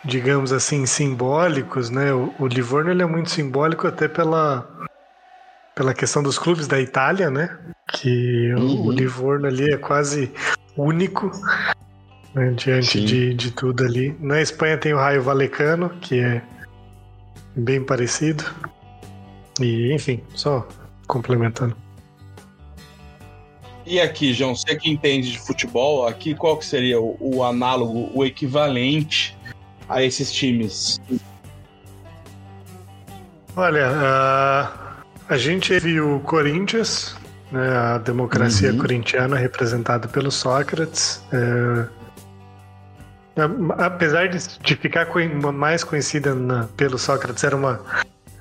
digamos 0.05 0.53
assim, 0.53 0.87
simbólicos, 0.87 1.91
né? 1.91 2.13
O, 2.13 2.33
o 2.39 2.47
Livorno 2.47 2.91
ele 2.91 3.03
é 3.03 3.07
muito 3.07 3.31
simbólico 3.31 3.87
até 3.87 4.09
pela 4.09 4.69
pela 5.75 5.95
questão 5.95 6.23
dos 6.23 6.39
clubes 6.39 6.67
da 6.67 6.79
Itália, 6.81 7.31
né? 7.31 7.59
Que 7.93 8.53
uhum. 8.55 8.87
o 8.87 8.93
Livorno 8.93 9.47
ali 9.47 9.73
é 9.73 9.77
quase 9.77 10.33
único 10.77 11.31
né, 12.35 12.51
diante 12.51 13.05
de, 13.05 13.35
de 13.35 13.51
tudo 13.51 13.85
ali. 13.85 14.17
Na 14.21 14.41
Espanha 14.41 14.79
tem 14.79 14.93
o 14.93 14.99
Raio 14.99 15.23
Valecano, 15.23 15.91
que 16.01 16.21
é 16.21 16.43
bem 17.55 17.83
parecido. 17.83 18.45
E, 19.65 19.93
enfim, 19.93 20.21
só 20.35 20.67
complementando. 21.07 21.77
E 23.85 24.01
aqui, 24.01 24.33
João, 24.33 24.55
você 24.55 24.77
que 24.77 24.91
entende 24.91 25.33
de 25.33 25.39
futebol, 25.41 26.07
aqui 26.07 26.35
qual 26.35 26.57
que 26.57 26.65
seria 26.65 27.01
o, 27.01 27.17
o 27.21 27.43
análogo, 27.43 28.11
o 28.15 28.25
equivalente 28.25 29.37
a 29.89 30.03
esses 30.03 30.33
times? 30.33 31.01
Olha, 33.57 33.91
uh, 33.91 35.03
a 35.29 35.37
gente 35.37 35.79
viu 35.81 36.17
o 36.17 36.21
Corinthians, 36.21 37.17
né, 37.51 37.69
a 37.69 37.99
democracia 37.99 38.71
uhum. 38.71 38.79
corintiana 38.79 39.37
representada 39.37 40.09
pelo 40.09 40.31
Sócrates. 40.31 41.23
É, 41.33 41.89
apesar 43.79 44.29
de, 44.29 44.39
de 44.61 44.77
ficar 44.77 45.09
mais 45.53 45.83
conhecida 45.85 46.35
na, 46.35 46.69
pelo 46.77 46.99
Sócrates, 46.99 47.43
era 47.45 47.57
uma 47.57 47.81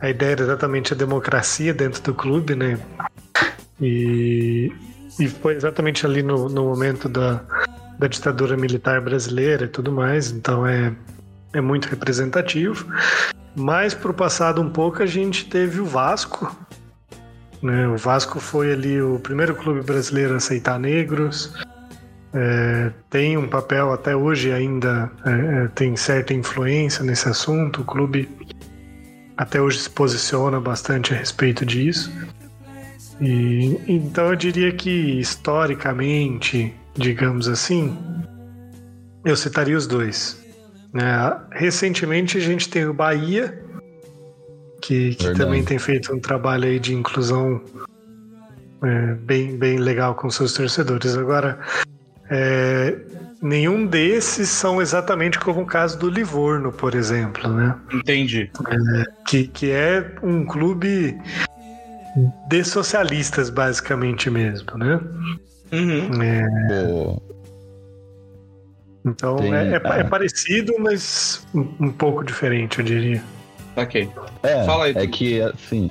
a 0.02 0.10
ideia 0.10 0.32
era 0.32 0.42
exatamente 0.42 0.94
a 0.94 0.96
democracia 0.96 1.74
dentro 1.74 2.02
do 2.02 2.14
clube, 2.14 2.56
né? 2.56 2.80
E, 3.80 4.72
e 5.20 5.28
foi 5.28 5.56
exatamente 5.56 6.06
ali 6.06 6.24
no, 6.24 6.50
no 6.50 6.64
momento 6.64 7.08
da, 7.08 7.42
da 8.00 8.08
ditadura 8.08 8.58
militar 8.58 9.00
brasileira 9.00 9.66
e 9.66 9.68
tudo 9.68 9.92
mais, 9.92 10.32
então 10.32 10.66
é, 10.66 10.94
é 11.54 11.62
muito 11.62 11.88
representativo. 11.88 12.86
Mas 13.56 13.94
para 13.94 14.12
o 14.12 14.14
passado 14.14 14.62
um 14.62 14.70
pouco 14.70 15.04
a 15.04 15.06
gente 15.06 15.46
teve 15.46 15.80
o 15.80 15.86
Vasco, 15.86 16.56
né? 17.62 17.88
O 17.88 17.98
Vasco 17.98 18.40
foi 18.40 18.72
ali 18.74 19.02
o 19.02 19.20
primeiro 19.20 19.54
clube 19.56 19.82
brasileiro 19.82 20.34
a 20.34 20.38
aceitar 20.38 20.80
negros. 20.80 21.54
É, 22.34 22.92
tem 23.10 23.38
um 23.38 23.48
papel 23.48 23.92
até 23.92 24.16
hoje 24.16 24.52
ainda 24.52 25.12
é, 25.26 25.32
é, 25.32 25.68
tem 25.68 25.96
certa 25.96 26.34
influência 26.34 27.04
nesse 27.04 27.30
assunto. 27.30 27.82
O 27.82 27.86
clube 27.86 28.28
até 29.42 29.60
hoje 29.60 29.80
se 29.80 29.90
posiciona 29.90 30.62
bastante 30.62 31.16
a 31.16 31.18
respeito 31.18 31.66
disso. 31.66 32.12
E, 33.20 33.76
então 33.88 34.28
eu 34.28 34.36
diria 34.36 34.72
que 34.72 35.20
historicamente, 35.20 36.72
digamos 36.96 37.48
assim, 37.48 37.98
eu 39.26 39.36
citaria 39.36 39.76
os 39.76 39.88
dois. 39.88 40.40
Né? 40.94 41.04
Recentemente 41.54 42.38
a 42.38 42.40
gente 42.40 42.70
tem 42.70 42.86
o 42.86 42.94
Bahia, 42.94 43.60
que, 44.80 45.16
que 45.16 45.34
também 45.34 45.66
tem 45.66 45.80
feito 45.80 46.14
um 46.14 46.20
trabalho 46.20 46.66
aí 46.66 46.80
de 46.80 46.94
inclusão 46.94 47.64
é, 48.84 49.16
bem, 49.16 49.58
bem 49.58 49.80
legal 49.80 50.14
com 50.14 50.30
seus 50.30 50.54
torcedores. 50.54 51.18
Agora, 51.18 51.60
é, 52.30 52.96
nenhum 53.42 53.86
desses 53.86 54.50
são 54.50 54.82
exatamente 54.82 55.40
como 55.40 55.62
o 55.62 55.66
caso 55.66 55.98
do 55.98 56.10
Livorno, 56.10 56.72
por 56.72 56.94
exemplo, 56.94 57.50
né? 57.50 57.76
Entendi. 57.92 58.52
É, 58.70 59.04
que, 59.28 59.48
que 59.48 59.72
é 59.72 60.16
um 60.22 60.46
clube 60.46 61.20
de 62.48 62.64
socialistas, 62.64 63.50
basicamente 63.50 64.30
mesmo, 64.30 64.78
né? 64.78 65.00
Uhum. 65.72 66.22
É... 66.22 67.32
Então 69.06 69.38
Tem... 69.38 69.54
é, 69.54 69.68
é, 69.68 69.74
é, 69.74 70.02
ah. 70.02 70.06
parecido, 70.06 70.74
mas 70.80 71.46
um, 71.56 71.68
um 71.80 71.92
pouco 71.92 72.24
diferente, 72.24 72.80
eu 72.80 72.86
diria. 72.86 73.24
Ok. 73.76 74.10
É, 74.44 74.66
Fala 74.66 74.86
aí. 74.86 74.94
É 74.96 75.08
que, 75.08 75.42
assim, 75.42 75.90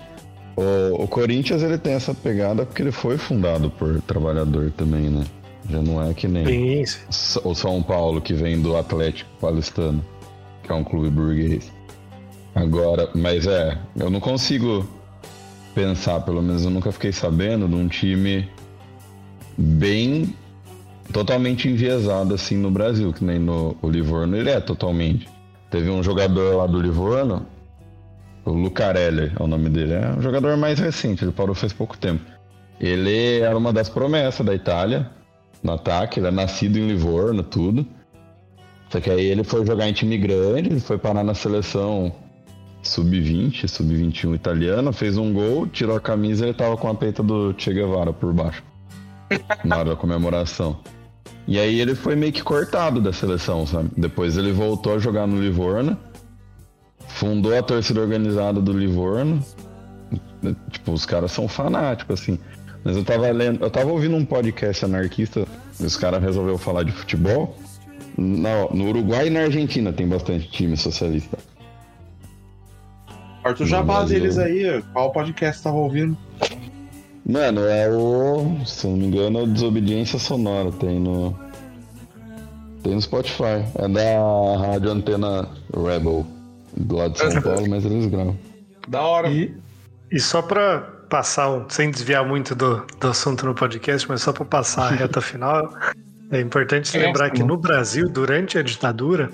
o, 0.55 1.03
o, 1.03 1.09
Corinthians 1.09 1.63
ele 1.63 1.79
tem 1.79 1.95
essa 1.95 2.15
pegada 2.15 2.65
porque 2.65 2.83
ele 2.83 2.93
foi 2.93 3.19
fundado 3.19 3.71
por 3.71 4.01
trabalhador 4.03 4.71
também, 4.77 5.11
né? 5.11 5.25
Já 5.71 5.83
não 5.83 6.03
é 6.03 6.13
que 6.13 6.27
nem 6.27 6.83
Isso. 6.83 7.41
o 7.45 7.55
São 7.55 7.83
Paulo 7.83 8.21
que 8.21 8.35
vem 8.35 8.61
do 8.61 8.77
Atlético 8.77 9.31
Paulistano, 9.41 10.05
que 10.63 10.71
é 10.71 10.75
um 10.75 10.85
clube 10.85 11.11
burguês. 11.11 11.73
Agora, 12.55 13.09
mas 13.15 13.47
é, 13.47 13.79
eu 13.97 14.11
não 14.11 14.21
consigo 14.21 14.87
pensar, 15.75 16.21
pelo 16.21 16.43
menos 16.43 16.65
eu 16.65 16.71
nunca 16.71 16.91
fiquei 16.91 17.13
sabendo 17.13 17.69
de 17.69 17.75
um 17.75 17.87
time 17.87 18.49
bem 19.57 20.35
totalmente 21.13 21.69
enviesado 21.69 22.35
assim 22.35 22.57
no 22.57 22.71
Brasil, 22.71 23.13
que 23.13 23.25
nem 23.25 23.39
no 23.39 23.77
Livorno 23.85 24.37
ele 24.37 24.51
é 24.51 24.61
totalmente. 24.61 25.29
Teve 25.71 25.89
um 25.91 26.03
jogador 26.03 26.57
lá 26.57 26.67
do 26.67 26.81
Livorno 26.81 27.47
o 28.45 28.53
Lucarelli 28.53 29.33
é 29.39 29.43
o 29.43 29.47
nome 29.47 29.69
dele. 29.69 29.95
É 29.95 30.15
um 30.17 30.23
jogador 30.23 30.57
mais 30.57 30.79
recente, 30.79 31.25
ele 31.25 31.33
parou 31.33 31.55
faz 31.55 31.73
pouco 31.73 31.97
tempo. 31.97 32.25
Ele 32.81 33.41
era 33.41 33.57
uma 33.57 33.73
das 33.73 33.89
promessas 33.89 34.45
da 34.45 34.55
Itália 34.55 35.11
no 35.63 35.73
ataque, 35.73 36.21
ele 36.21 36.29
é 36.29 36.31
nascido 36.31 36.79
em 36.79 36.87
Livorno, 36.89 37.43
tudo. 37.43 37.87
Só 38.89 39.01
que 39.01 39.11
aí 39.11 39.25
ele 39.25 39.45
foi 39.45 39.65
jogar 39.65 39.89
em 39.89 39.93
time 39.93 40.19
grande, 40.19 40.71
ele 40.71 40.81
foi 40.81 40.99
parar 40.99 41.23
na 41.23 41.35
seleção 41.35 42.13
sub-20, 42.83 43.69
sub-21 43.69 44.35
italiana, 44.35 44.93
fez 44.93 45.17
um 45.19 45.33
gol, 45.33 45.67
tirou 45.67 45.97
a 45.97 46.01
camisa 46.01 46.45
e 46.45 46.49
ele 46.49 46.57
tava 46.57 46.77
com 46.77 46.89
a 46.89 46.95
peita 46.95 47.23
do 47.23 47.55
Che 47.57 47.73
Guevara 47.73 48.13
por 48.13 48.33
baixo. 48.33 48.63
na 49.65 49.79
hora 49.79 49.91
da 49.91 49.97
comemoração. 49.97 50.79
E 51.47 51.59
aí 51.59 51.81
ele 51.81 51.95
foi 51.95 52.15
meio 52.15 52.33
que 52.33 52.43
cortado 52.43 53.01
da 53.01 53.13
seleção, 53.13 53.67
sabe? 53.67 53.91
Depois 53.97 54.37
ele 54.37 54.53
voltou 54.53 54.95
a 54.95 54.99
jogar 54.99 55.27
no 55.27 55.41
Livorno, 55.41 55.97
fundou 57.09 57.57
a 57.57 57.63
torcida 57.63 58.01
organizada 58.01 58.61
do 58.61 58.73
Livorno. 58.73 59.45
Tipo, 60.71 60.93
os 60.93 61.05
caras 61.05 61.33
são 61.33 61.49
fanáticos, 61.49 62.21
assim. 62.21 62.39
Mas 62.85 62.97
eu 62.97 63.05
tava 63.05 63.31
lendo, 63.31 63.63
eu 63.65 63.71
tava 63.71 63.91
ouvindo 63.91 64.17
um 64.17 64.25
podcast 64.25 64.85
anarquista, 64.85 65.47
os 65.79 65.97
caras 65.97 66.23
resolveu 66.23 66.57
falar 66.57 66.83
de 66.83 66.93
futebol. 66.93 67.57
No, 68.17 68.71
no 68.75 68.89
Uruguai 68.89 69.29
e 69.29 69.31
na 69.31 69.41
Argentina 69.41 69.93
tem 69.93 70.07
bastante 70.07 70.51
time 70.51 70.77
socialista. 70.77 71.39
Arthur 73.45 73.67
Jabá 73.67 74.05
deles 74.05 74.39
aí, 74.39 74.83
qual 74.93 75.13
podcast 75.13 75.63
tava 75.63 75.77
ouvindo? 75.77 76.17
Mano, 77.25 77.61
é 77.61 77.89
o. 77.89 78.65
Se 78.67 78.87
não 78.87 78.97
me 78.97 79.07
engano, 79.07 79.39
é 79.39 79.43
o 79.43 79.47
Desobediência 79.47 80.19
Sonora. 80.19 80.73
Tem 80.73 80.99
no. 80.99 81.39
Tem 82.83 82.95
no 82.95 83.01
Spotify. 83.01 83.65
É 83.77 83.89
da 83.89 84.59
Rádio 84.59 84.91
Antena 84.91 85.49
Rebel. 85.73 86.27
Do 86.77 86.97
lado 86.97 87.13
de 87.13 87.19
São 87.19 87.31
Paulo, 87.41 87.69
mas 87.69 87.85
eles 87.85 88.07
gravam. 88.07 88.37
Da 88.89 89.03
hora. 89.03 89.31
E, 89.31 89.55
e 90.11 90.19
só 90.19 90.43
pra 90.43 91.00
passar, 91.11 91.51
um, 91.51 91.69
sem 91.69 91.91
desviar 91.91 92.25
muito 92.25 92.55
do, 92.55 92.87
do 92.99 93.09
assunto 93.09 93.45
no 93.45 93.55
podcast, 93.55 94.09
mas 94.09 94.23
só 94.23 94.33
pra 94.33 94.45
passar 94.45 94.85
a 94.85 94.91
reta 94.91 95.21
final, 95.21 95.75
é 96.31 96.41
importante 96.41 96.89
se 96.89 96.97
lembrar 96.97 97.31
que 97.31 97.43
no 97.43 97.59
Brasil, 97.59 98.09
durante 98.09 98.57
a 98.57 98.63
ditadura, 98.63 99.29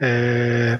é, 0.00 0.78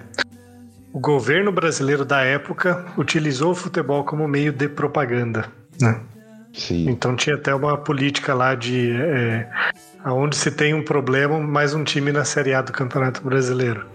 o 0.92 1.00
governo 1.00 1.50
brasileiro 1.50 2.04
da 2.04 2.20
época 2.20 2.85
utilizou 2.97 3.52
o 3.52 3.54
futebol 3.54 4.04
como 4.04 4.28
meio 4.28 4.52
de 4.52 4.68
propaganda. 4.68 5.47
Né? 5.80 5.99
Sim. 6.52 6.88
Então 6.90 7.16
tinha 7.16 7.37
até 7.37 7.54
uma 7.54 7.76
política 7.78 8.35
lá 8.35 8.54
de 8.54 8.92
é, 8.92 9.49
aonde 10.04 10.37
se 10.37 10.50
tem 10.50 10.75
um 10.75 10.85
problema, 10.85 11.40
mais 11.40 11.73
um 11.73 11.82
time 11.82 12.12
na 12.12 12.25
Série 12.25 12.52
A 12.52 12.61
do 12.61 12.73
Campeonato 12.73 13.23
Brasileiro. 13.23 13.87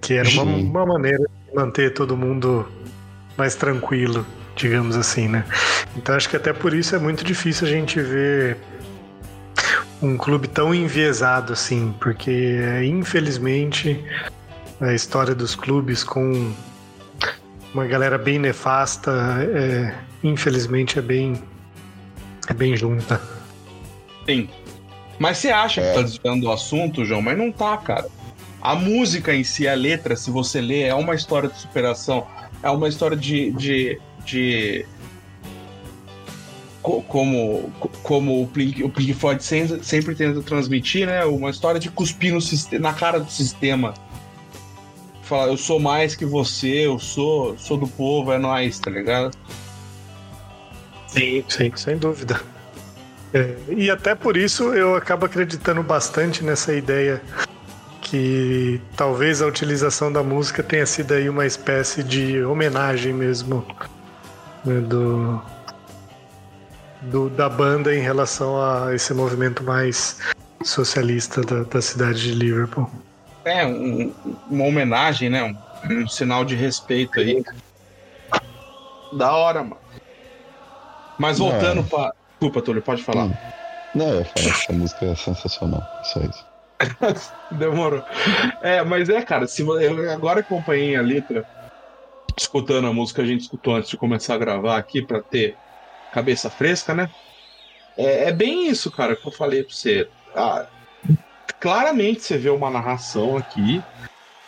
Que 0.00 0.14
era 0.14 0.28
uma, 0.30 0.42
uma 0.42 0.86
maneira 0.86 1.18
de 1.18 1.54
manter 1.54 1.94
todo 1.94 2.16
mundo 2.16 2.66
mais 3.36 3.54
tranquilo, 3.54 4.26
digamos 4.60 4.96
assim, 4.96 5.28
né? 5.28 5.44
Então 5.96 6.14
acho 6.14 6.28
que 6.28 6.36
até 6.36 6.52
por 6.52 6.74
isso 6.74 6.94
é 6.94 6.98
muito 6.98 7.24
difícil 7.24 7.66
a 7.66 7.70
gente 7.70 8.00
ver 8.00 8.56
um 10.02 10.16
clube 10.16 10.48
tão 10.48 10.74
enviesado 10.74 11.52
assim, 11.52 11.94
porque 12.00 12.58
infelizmente 12.84 14.02
a 14.80 14.92
história 14.92 15.34
dos 15.34 15.54
clubes 15.54 16.04
com 16.04 16.52
uma 17.72 17.86
galera 17.86 18.18
bem 18.18 18.38
nefasta, 18.38 19.12
é, 19.42 19.94
infelizmente 20.22 20.98
é 20.98 21.02
bem 21.02 21.42
é 22.48 22.52
bem 22.52 22.76
junta. 22.76 23.20
Sim. 24.26 24.48
Mas 25.18 25.38
você 25.38 25.50
acha 25.50 25.80
que 25.80 25.94
tá 25.94 26.02
desviando 26.02 26.42
do 26.42 26.50
assunto, 26.50 27.04
João? 27.04 27.22
Mas 27.22 27.36
não 27.36 27.52
tá, 27.52 27.76
cara. 27.76 28.08
A 28.60 28.74
música 28.74 29.34
em 29.34 29.44
si, 29.44 29.68
a 29.68 29.74
letra, 29.74 30.16
se 30.16 30.30
você 30.30 30.60
ler, 30.60 30.82
é 30.82 30.94
uma 30.94 31.14
história 31.14 31.48
de 31.48 31.58
superação. 31.58 32.26
É 32.62 32.70
uma 32.70 32.88
história 32.88 33.16
de. 33.16 33.50
de, 33.52 34.00
de 34.30 34.86
como, 36.82 37.70
como 38.02 38.42
o 38.42 38.46
Pink, 38.46 38.82
o 38.82 38.88
Pink 38.88 39.12
Floyd 39.14 39.42
sempre, 39.44 40.14
tenta 40.14 40.40
transmitir, 40.42 41.06
né? 41.06 41.24
Uma 41.24 41.50
história 41.50 41.78
de 41.78 41.90
cuspir 41.90 42.32
no, 42.32 42.40
na 42.80 42.92
cara 42.92 43.20
do 43.20 43.30
sistema 43.30 43.94
falar, 45.30 45.46
eu 45.46 45.56
sou 45.56 45.78
mais 45.78 46.16
que 46.16 46.24
você, 46.24 46.86
eu 46.86 46.98
sou, 46.98 47.56
sou 47.56 47.76
do 47.76 47.86
povo, 47.86 48.32
é 48.32 48.38
nós, 48.38 48.80
tá 48.80 48.90
ligado? 48.90 49.30
Sim, 51.06 51.44
sim, 51.48 51.72
sem 51.76 51.96
dúvida. 51.96 52.40
É, 53.32 53.54
e 53.68 53.88
até 53.88 54.16
por 54.16 54.36
isso 54.36 54.74
eu 54.74 54.96
acabo 54.96 55.26
acreditando 55.26 55.84
bastante 55.84 56.42
nessa 56.42 56.74
ideia 56.74 57.22
que 58.00 58.80
talvez 58.96 59.40
a 59.40 59.46
utilização 59.46 60.12
da 60.12 60.20
música 60.20 60.64
tenha 60.64 60.84
sido 60.84 61.14
aí 61.14 61.28
uma 61.28 61.46
espécie 61.46 62.02
de 62.02 62.42
homenagem 62.42 63.12
mesmo 63.12 63.64
né, 64.64 64.80
do, 64.80 65.42
do, 67.02 67.30
da 67.30 67.48
banda 67.48 67.94
em 67.94 68.00
relação 68.00 68.60
a 68.60 68.94
esse 68.94 69.12
movimento 69.14 69.62
mais 69.64 70.18
socialista 70.62 71.40
da, 71.42 71.62
da 71.62 71.80
cidade 71.80 72.22
de 72.22 72.34
Liverpool 72.34 72.90
é, 73.44 73.66
um, 73.66 74.12
uma 74.50 74.64
homenagem, 74.64 75.30
né? 75.30 75.42
Um, 75.42 76.02
um, 76.02 76.08
sinal 76.08 76.44
de 76.44 76.54
respeito 76.54 77.18
aí. 77.20 77.42
Da 79.12 79.32
hora, 79.32 79.62
mano. 79.62 79.78
Mas 81.18 81.38
voltando 81.38 81.82
para. 81.84 82.14
Desculpa, 82.32 82.62
Túlio, 82.62 82.82
pode 82.82 83.02
falar. 83.02 83.24
Hum. 83.24 83.34
Não, 83.94 84.08
eu 84.08 84.24
falo 84.24 84.34
que 84.34 84.48
essa 84.48 84.72
música 84.72 85.06
é 85.06 85.14
sensacional. 85.14 85.82
Só 86.04 86.20
isso. 86.20 86.46
Demorou. 87.52 88.02
É, 88.62 88.82
mas 88.82 89.08
é, 89.08 89.20
cara, 89.22 89.46
se 89.46 89.62
eu 89.62 90.10
agora 90.10 90.40
acompanhei 90.40 90.96
a 90.96 91.02
letra, 91.02 91.44
escutando 92.40 92.86
a 92.86 92.92
música 92.92 93.22
que 93.22 93.28
a 93.28 93.32
gente 93.32 93.42
escutou 93.42 93.74
antes 93.74 93.90
de 93.90 93.96
começar 93.96 94.34
a 94.34 94.38
gravar 94.38 94.76
aqui 94.76 95.02
para 95.02 95.22
ter 95.22 95.58
cabeça 96.10 96.50
fresca, 96.50 96.94
né? 96.94 97.10
É, 97.96 98.28
é, 98.28 98.32
bem 98.32 98.68
isso, 98.68 98.90
cara, 98.90 99.14
que 99.14 99.26
eu 99.26 99.32
falei 99.32 99.62
pra 99.62 99.74
você. 99.74 100.10
Ah, 100.34 100.68
claramente 101.58 102.22
você 102.22 102.38
vê 102.38 102.50
uma 102.50 102.70
narração 102.70 103.36
aqui 103.36 103.84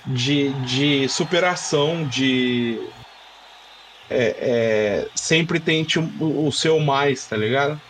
de, 0.07 0.53
de 0.63 1.09
superação, 1.09 2.07
de. 2.07 2.79
É, 4.09 4.25
é, 4.51 5.11
sempre 5.15 5.59
tente 5.59 5.99
o, 5.99 6.47
o, 6.47 6.53
seu 6.53 6.79
mais, 6.81 7.27
tá 7.27 7.37
ligado? 7.37 7.81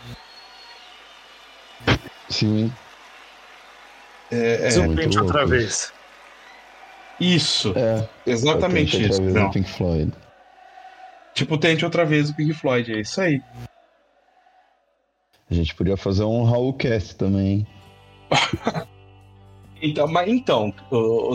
Sim. 2.29 2.71
É, 4.31 4.67
é, 4.67 4.95
tente 4.95 5.19
outra 5.19 5.45
vez. 5.45 5.91
Isso. 7.19 7.73
É, 7.75 8.07
exatamente 8.25 9.01
isso. 9.01 9.21
Outra 9.21 9.41
vez 9.41 9.53
Pink 9.53 9.69
Floyd. 9.69 10.13
Tipo, 11.33 11.57
tente 11.57 11.85
outra 11.85 12.05
vez 12.05 12.29
o 12.29 12.35
Pink 12.35 12.53
Floyd, 12.53 12.93
é 12.93 13.01
isso 13.01 13.19
aí. 13.21 13.41
A 15.49 15.53
gente 15.53 15.73
podia 15.75 15.97
fazer 15.97 16.23
um 16.23 16.43
Raul 16.43 16.73
Cast 16.73 17.15
também. 17.15 17.65
Então, 19.85 20.07
mas 20.07 20.29
então, 20.29 20.73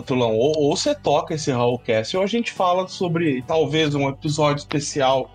Tulão, 0.07 0.35
ou, 0.35 0.55
ou, 0.57 0.75
você 0.75 0.95
toca 0.95 1.35
esse 1.35 1.53
Hallcast, 1.53 2.17
ou 2.17 2.23
a 2.23 2.27
gente 2.27 2.51
fala 2.51 2.88
sobre 2.88 3.43
talvez 3.43 3.95
um 3.95 4.09
episódio 4.09 4.61
especial 4.61 5.31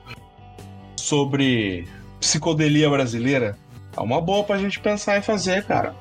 sobre 0.95 1.87
psicodelia 2.19 2.89
brasileira. 2.89 3.55
É 3.95 3.99
uma 3.99 4.19
boa 4.19 4.43
pra 4.43 4.57
gente 4.57 4.79
pensar 4.79 5.19
e 5.19 5.21
fazer, 5.21 5.63
cara. 5.63 5.93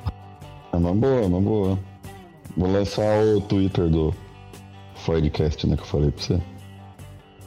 É 0.73 0.77
uma 0.77 0.95
boa, 0.95 1.21
é 1.21 1.27
uma 1.27 1.41
boa. 1.41 1.79
Vou 2.57 2.73
lançar 2.73 3.23
o 3.23 3.43
Twitter 3.43 3.91
do 3.91 4.15
Floydcast, 5.05 5.67
né, 5.67 5.77
que 5.77 5.83
eu 5.83 5.87
falei 5.87 6.11
pra 6.11 6.23
você. 6.23 6.41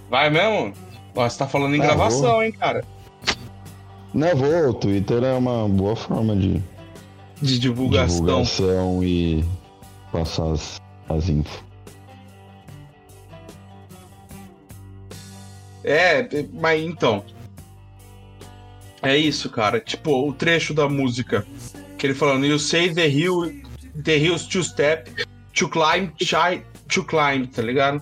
Vai 0.10 0.30
mesmo? 0.30 0.74
Ó, 1.16 1.28
você 1.28 1.38
tá 1.38 1.48
falando 1.48 1.76
em 1.76 1.82
ah, 1.82 1.86
gravação, 1.86 2.34
vou. 2.34 2.44
hein, 2.44 2.52
cara? 2.52 2.84
Não, 4.14 4.36
vou. 4.36 4.70
O 4.70 4.74
Twitter 4.74 5.24
é 5.24 5.34
uma 5.34 5.68
boa 5.68 5.96
forma 5.96 6.36
de 6.36 6.62
de 7.42 7.60
divulgação. 7.60 8.26
Divulgação 8.26 9.04
e 9.04 9.44
passar 10.12 10.52
as, 10.52 10.82
as 11.10 11.30
infos. 11.30 11.64
É, 15.84 16.28
mas 16.54 16.82
então. 16.82 17.24
É 19.02 19.16
isso, 19.16 19.50
cara. 19.50 19.80
Tipo, 19.80 20.28
o 20.28 20.34
trecho 20.34 20.74
da 20.74 20.90
música 20.90 21.46
que 21.98 22.08
ele 22.08 22.16
falando, 22.16 22.46
you 22.46 22.58
say 22.58 22.92
the 22.94 23.08
hill, 23.08 23.54
the 24.04 24.18
hills 24.18 24.48
to 24.48 24.64
step, 24.64 25.12
to 25.54 25.70
climb, 25.70 26.12
chide, 26.18 26.66
to 26.88 27.04
climb, 27.04 27.48
tá 27.48 27.62
ligado? 27.62 28.02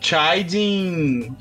Chiding, 0.00 1.36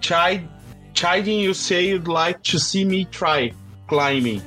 chide, 0.00 0.48
chiding, 0.94 1.40
you 1.40 1.54
say 1.54 1.90
you'd 1.90 2.08
like 2.08 2.40
to 2.42 2.58
see 2.58 2.84
me 2.84 3.04
try 3.06 3.52
climbing 3.88 4.40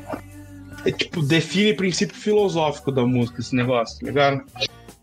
é, 0.88 0.92
tipo, 0.92 1.22
define 1.22 1.74
princípio 1.74 2.16
filosófico 2.16 2.92
da 2.92 3.06
música, 3.06 3.42
esse 3.42 3.56
negócio, 3.56 4.00
tá 4.00 4.06
ligado? 4.06 4.44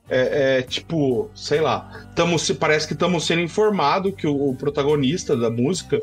É, 0.08 0.58
é, 0.58 0.62
tipo, 0.62 1.30
sei 1.34 1.60
lá, 1.60 2.06
tamo, 2.14 2.36
parece 2.58 2.86
que 2.86 2.92
estamos 2.94 3.26
sendo 3.26 3.40
informado 3.40 4.12
que 4.12 4.26
o, 4.26 4.50
o, 4.50 4.54
protagonista 4.54 5.36
da 5.36 5.50
música 5.50 6.00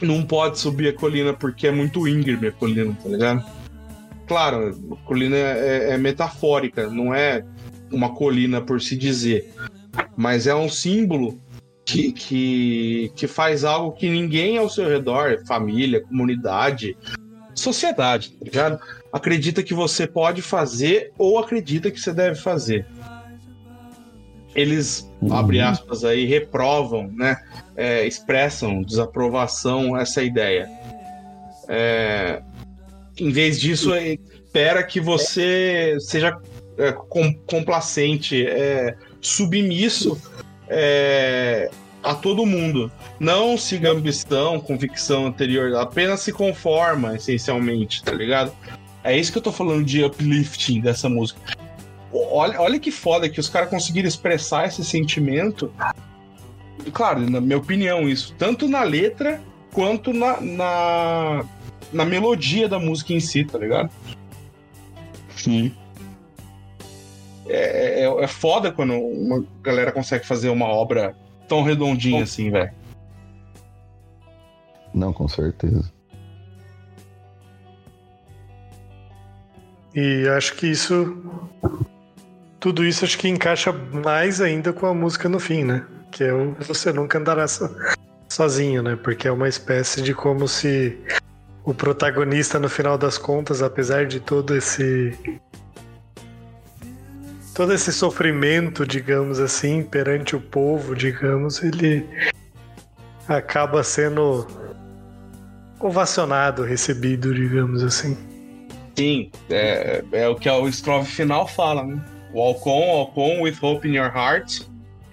não 0.00 0.22
pode 0.22 0.58
subir 0.58 0.88
a 0.88 0.92
colina 0.92 1.32
porque 1.32 1.66
é 1.66 1.70
muito 1.70 2.06
íngreme 2.06 2.48
a 2.48 2.52
colina, 2.52 2.96
tá 3.02 3.08
ligado? 3.08 3.44
Claro, 4.26 4.78
a 4.92 5.06
colina 5.06 5.36
é, 5.36 5.90
é 5.92 5.98
metafórica, 5.98 6.88
não 6.88 7.14
é 7.14 7.44
uma 7.92 8.14
colina 8.14 8.60
por 8.60 8.80
se 8.80 8.96
dizer, 8.96 9.52
mas 10.16 10.46
é 10.46 10.54
um 10.54 10.68
símbolo 10.68 11.40
que, 11.84 12.12
que, 12.12 13.12
que 13.14 13.26
faz 13.26 13.64
algo 13.64 13.92
que 13.92 14.08
ninguém 14.08 14.58
ao 14.58 14.68
seu 14.68 14.88
redor, 14.88 15.44
família, 15.46 16.02
comunidade, 16.02 16.96
sociedade, 17.54 18.30
tá 18.32 18.44
ligado? 18.44 18.80
Acredita 19.12 19.62
que 19.62 19.72
você 19.72 20.06
pode 20.06 20.42
fazer 20.42 21.12
ou 21.16 21.38
acredita 21.38 21.90
que 21.90 22.00
você 22.00 22.12
deve 22.12 22.36
fazer. 22.40 22.86
Eles, 24.54 25.10
uhum. 25.20 25.32
abre 25.32 25.60
aspas 25.60 26.02
aí, 26.02 26.24
reprovam, 26.24 27.08
né? 27.12 27.36
É, 27.76 28.06
expressam 28.06 28.82
desaprovação 28.82 29.96
essa 29.96 30.22
ideia. 30.22 30.68
É, 31.68 32.42
Em 33.18 33.30
vez 33.30 33.60
disso, 33.60 33.94
espera 33.94 34.82
que 34.82 34.98
você 34.98 35.96
seja 36.00 36.38
é, 36.78 36.92
com, 36.92 37.32
complacente, 37.46 38.46
é, 38.46 38.96
submisso 39.20 40.20
é, 40.68 41.70
a 42.02 42.14
todo 42.14 42.46
mundo. 42.46 42.90
Não 43.18 43.56
siga 43.56 43.90
ambição, 43.90 44.60
convicção 44.60 45.26
anterior, 45.26 45.74
apenas 45.76 46.20
se 46.20 46.32
conforma, 46.32 47.16
essencialmente, 47.16 48.02
tá 48.02 48.12
ligado? 48.12 48.52
É 49.02 49.16
isso 49.16 49.30
que 49.30 49.38
eu 49.38 49.42
tô 49.42 49.52
falando 49.52 49.84
de 49.84 50.04
uplifting 50.04 50.80
dessa 50.80 51.08
música. 51.08 51.40
Olha, 52.12 52.60
olha 52.60 52.78
que 52.78 52.90
foda 52.90 53.28
que 53.28 53.38
os 53.38 53.48
caras 53.48 53.68
conseguiram 53.68 54.08
expressar 54.08 54.66
esse 54.66 54.84
sentimento. 54.84 55.72
Claro, 56.92 57.28
na 57.28 57.40
minha 57.40 57.58
opinião, 57.58 58.08
isso. 58.08 58.34
Tanto 58.38 58.68
na 58.68 58.82
letra 58.82 59.40
quanto 59.72 60.12
na, 60.12 60.40
na, 60.40 61.44
na 61.92 62.04
melodia 62.04 62.68
da 62.68 62.78
música 62.78 63.12
em 63.12 63.20
si, 63.20 63.44
tá 63.44 63.58
ligado? 63.58 63.90
Sim. 65.36 65.72
É, 67.48 68.04
é, 68.04 68.24
é 68.24 68.26
foda 68.26 68.72
quando 68.72 68.94
uma 68.94 69.44
galera 69.62 69.92
consegue 69.92 70.26
fazer 70.26 70.48
uma 70.48 70.66
obra 70.66 71.14
tão 71.46 71.62
redondinha 71.62 72.22
assim, 72.22 72.50
velho. 72.50 72.72
Não, 74.92 75.12
com 75.12 75.28
certeza. 75.28 75.92
E 79.94 80.28
acho 80.28 80.54
que 80.56 80.66
isso. 80.66 81.22
Tudo 82.60 82.84
isso 82.84 83.04
acho 83.04 83.16
que 83.18 83.28
encaixa 83.28 83.72
mais 83.72 84.40
ainda 84.40 84.72
com 84.72 84.86
a 84.86 84.94
música 84.94 85.28
no 85.28 85.38
fim, 85.38 85.64
né? 85.64 85.86
Que 86.10 86.24
é 86.24 86.32
o 86.32 86.52
Você 86.60 86.92
Nunca 86.92 87.18
Andará 87.18 87.46
so, 87.46 87.74
Sozinho, 88.28 88.82
né? 88.82 88.96
Porque 88.96 89.28
é 89.28 89.32
uma 89.32 89.48
espécie 89.48 90.02
de 90.02 90.12
como 90.12 90.48
se 90.48 90.98
o 91.64 91.74
protagonista, 91.74 92.58
no 92.58 92.68
final 92.68 92.96
das 92.98 93.18
contas, 93.18 93.62
apesar 93.62 94.06
de 94.06 94.20
todo 94.20 94.54
esse. 94.54 95.18
Todo 97.56 97.72
esse 97.72 97.90
sofrimento, 97.90 98.86
digamos 98.86 99.40
assim, 99.40 99.82
perante 99.82 100.36
o 100.36 100.40
povo, 100.42 100.94
digamos, 100.94 101.62
ele 101.62 102.06
acaba 103.26 103.82
sendo 103.82 104.46
ovacionado, 105.80 106.62
recebido, 106.62 107.34
digamos 107.34 107.82
assim. 107.82 108.14
Sim, 108.94 109.30
é, 109.48 110.04
é 110.12 110.28
o 110.28 110.34
que 110.34 110.50
o 110.50 110.68
estrofe 110.68 111.10
final 111.10 111.48
fala, 111.48 111.82
né? 111.82 111.98
Walk 112.34 112.68
on, 112.68 112.88
walk 112.88 113.18
on 113.18 113.40
with 113.40 113.56
hope 113.62 113.88
in 113.88 113.94
your 113.94 114.10
heart, 114.14 114.66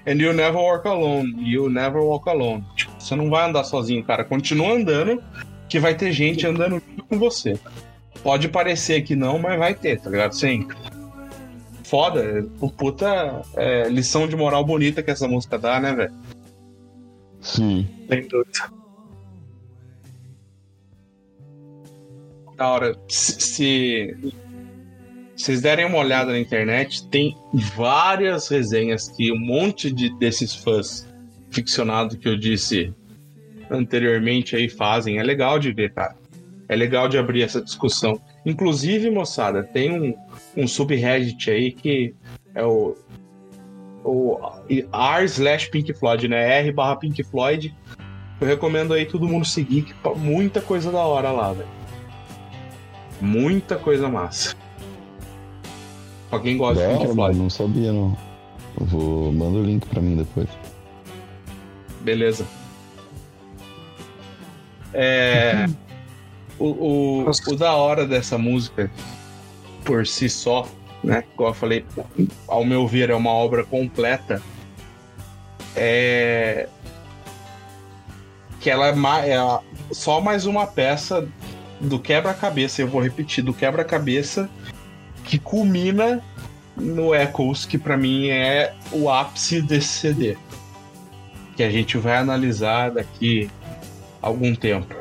and 0.05 0.15
you'll 0.15 0.35
never 0.35 0.57
walk 0.57 0.85
alone. 0.85 1.33
You'll 1.37 1.71
never 1.71 2.01
walk 2.01 2.29
alone. 2.29 2.65
Tipo, 2.75 2.91
você 2.99 3.15
não 3.15 3.29
vai 3.29 3.47
andar 3.47 3.63
sozinho, 3.63 4.03
cara. 4.03 4.25
Continua 4.25 4.73
andando, 4.73 5.23
que 5.69 5.79
vai 5.79 5.95
ter 5.95 6.11
gente 6.11 6.45
andando 6.45 6.81
junto 6.85 7.05
com 7.05 7.17
você. 7.17 7.57
Pode 8.21 8.49
parecer 8.49 9.01
que 9.03 9.15
não, 9.15 9.39
mas 9.39 9.57
vai 9.57 9.73
ter, 9.73 10.01
tá 10.01 10.09
ligado? 10.09 10.35
Sempre. 10.35 10.75
Foda, 11.93 12.43
o 12.59 12.71
puta 12.71 13.43
é, 13.55 13.87
lição 13.87 14.27
de 14.27 14.35
moral 14.35 14.65
bonita 14.65 15.03
que 15.03 15.11
essa 15.11 15.27
música 15.27 15.59
dá, 15.59 15.79
né, 15.79 15.93
velho? 15.93 16.13
Sim. 17.39 17.87
Sem 18.09 18.27
dúvida. 18.27 18.71
Da 22.57 22.67
hora. 22.67 22.97
Se, 23.07 23.39
se 23.39 24.33
vocês 25.37 25.61
derem 25.61 25.85
uma 25.85 25.99
olhada 25.99 26.31
na 26.31 26.39
internet, 26.39 27.07
tem 27.09 27.37
várias 27.75 28.47
resenhas 28.47 29.07
que 29.09 29.31
um 29.31 29.39
monte 29.39 29.91
de, 29.91 30.09
desses 30.17 30.55
fãs 30.55 31.07
ficcionados 31.51 32.15
que 32.15 32.27
eu 32.27 32.35
disse 32.35 32.91
anteriormente 33.69 34.55
aí 34.55 34.67
fazem. 34.67 35.19
É 35.19 35.23
legal 35.23 35.59
de 35.59 35.71
ver, 35.71 35.93
cara. 35.93 36.15
É 36.67 36.75
legal 36.75 37.07
de 37.07 37.19
abrir 37.19 37.43
essa 37.43 37.61
discussão. 37.61 38.19
Inclusive, 38.45 39.09
moçada, 39.09 39.63
tem 39.63 39.91
um, 39.91 40.13
um 40.57 40.67
subreddit 40.67 41.49
aí 41.49 41.71
que 41.71 42.13
é 42.53 42.63
o, 42.63 42.95
o 44.03 44.37
r 44.91 45.25
slash 45.25 45.69
Pink 45.69 45.93
Floyd, 45.93 46.27
né? 46.27 46.59
R 46.59 46.71
barra 46.71 46.97
Pink 46.97 47.23
Floyd. 47.23 47.73
Eu 48.41 48.47
recomendo 48.47 48.93
aí 48.93 49.05
todo 49.05 49.27
mundo 49.27 49.45
seguir, 49.45 49.83
que 49.83 49.93
muita 50.17 50.59
coisa 50.61 50.91
da 50.91 50.99
hora 50.99 51.31
lá, 51.31 51.53
velho. 51.53 51.69
Muita 53.21 53.77
coisa 53.77 54.09
massa. 54.09 54.55
Pra 56.29 56.39
quem 56.39 56.57
gosta 56.57 56.81
Da 56.83 56.87
de 56.89 56.93
Pink 56.93 57.05
hora, 57.05 57.13
Floyd. 57.13 57.31
mano, 57.33 57.43
não 57.43 57.49
sabia 57.49 57.93
não. 57.93 58.17
Eu 58.79 58.85
vou. 58.85 59.31
Manda 59.31 59.59
o 59.59 59.63
link 59.63 59.85
pra 59.87 60.01
mim 60.01 60.17
depois. 60.17 60.49
Beleza. 62.01 62.45
É. 64.93 65.65
O, 66.65 67.25
o, 67.25 67.29
o 67.29 67.55
da 67.57 67.73
hora 67.75 68.05
dessa 68.07 68.37
música, 68.37 68.89
por 69.83 70.07
si 70.07 70.29
só, 70.29 70.65
né? 71.03 71.23
Como 71.35 71.49
eu 71.49 71.53
falei, 71.53 71.85
ao 72.47 72.63
meu 72.63 72.87
ver, 72.87 73.09
é 73.09 73.15
uma 73.15 73.31
obra 73.31 73.63
completa. 73.65 74.41
É. 75.75 76.69
Que 78.61 78.69
ela 78.69 78.87
é, 78.87 78.93
ma- 78.93 79.25
é 79.25 79.35
só 79.91 80.21
mais 80.21 80.45
uma 80.45 80.65
peça 80.65 81.27
do 81.81 81.99
quebra-cabeça, 81.99 82.81
eu 82.81 82.87
vou 82.87 83.01
repetir, 83.01 83.43
do 83.43 83.53
quebra-cabeça 83.53 84.49
que 85.25 85.37
culmina 85.37 86.23
no 86.77 87.13
Echoes, 87.13 87.65
que 87.65 87.77
pra 87.77 87.97
mim 87.97 88.29
é 88.29 88.73
o 88.91 89.09
ápice 89.09 89.61
desse 89.61 89.89
CD 89.89 90.37
que 91.57 91.61
a 91.61 91.69
gente 91.69 91.97
vai 91.97 92.17
analisar 92.17 92.89
daqui 92.91 93.49
algum 94.21 94.55
tempo. 94.55 94.95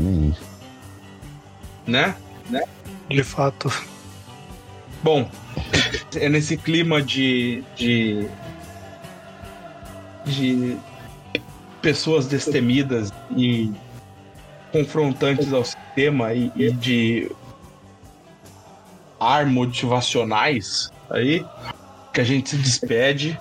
Realmente. 0.00 0.40
Né? 1.86 2.14
De 3.08 3.22
fato. 3.22 3.70
Bom, 5.02 5.28
é 6.14 6.28
nesse 6.28 6.56
clima 6.56 7.02
de, 7.02 7.64
de, 7.74 8.28
de 10.24 10.76
pessoas 11.82 12.26
destemidas 12.26 13.10
e 13.36 13.72
confrontantes 14.72 15.52
ao 15.52 15.64
sistema 15.64 16.32
e, 16.34 16.52
e 16.54 16.70
de 16.70 17.30
ar 19.18 19.46
motivacionais 19.46 20.90
aí 21.10 21.44
que 22.12 22.20
a 22.20 22.24
gente 22.24 22.50
se 22.50 22.56
despede. 22.56 23.38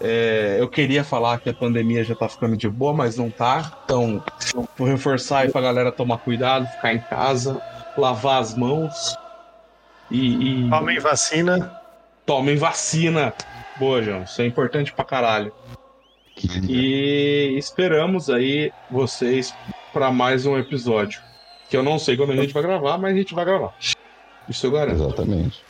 É, 0.00 0.56
eu 0.58 0.68
queria 0.68 1.02
falar 1.02 1.38
que 1.40 1.48
a 1.48 1.54
pandemia 1.54 2.04
já 2.04 2.14
tá 2.14 2.28
ficando 2.28 2.56
de 2.56 2.68
boa, 2.68 2.92
mas 2.92 3.16
não 3.16 3.30
tá. 3.30 3.72
Então, 3.84 4.22
vou 4.76 4.86
reforçar 4.86 5.40
aí 5.40 5.50
pra 5.50 5.60
galera 5.60 5.90
tomar 5.90 6.18
cuidado, 6.18 6.66
ficar 6.66 6.92
em 6.92 6.98
casa, 6.98 7.60
lavar 7.96 8.40
as 8.42 8.54
mãos 8.54 9.16
e, 10.10 10.66
e 10.66 10.70
Tomem 10.70 10.98
vacina. 10.98 11.80
tomem 12.26 12.56
vacina. 12.56 13.34
Boa, 13.78 14.02
João. 14.02 14.22
Isso 14.22 14.40
é 14.42 14.46
importante 14.46 14.92
pra 14.92 15.04
caralho. 15.04 15.52
E 16.68 17.54
esperamos 17.56 18.28
aí 18.28 18.70
vocês 18.90 19.54
para 19.92 20.10
mais 20.10 20.44
um 20.44 20.58
episódio. 20.58 21.20
Que 21.70 21.76
eu 21.76 21.82
não 21.82 21.98
sei 21.98 22.16
quando 22.16 22.32
a 22.32 22.36
gente 22.36 22.52
vai 22.52 22.62
gravar, 22.62 22.98
mas 22.98 23.14
a 23.14 23.16
gente 23.16 23.34
vai 23.34 23.44
gravar. 23.44 23.74
Isso 24.48 24.66
eu 24.66 24.70
garanto. 24.70 25.02
Exatamente. 25.02 25.64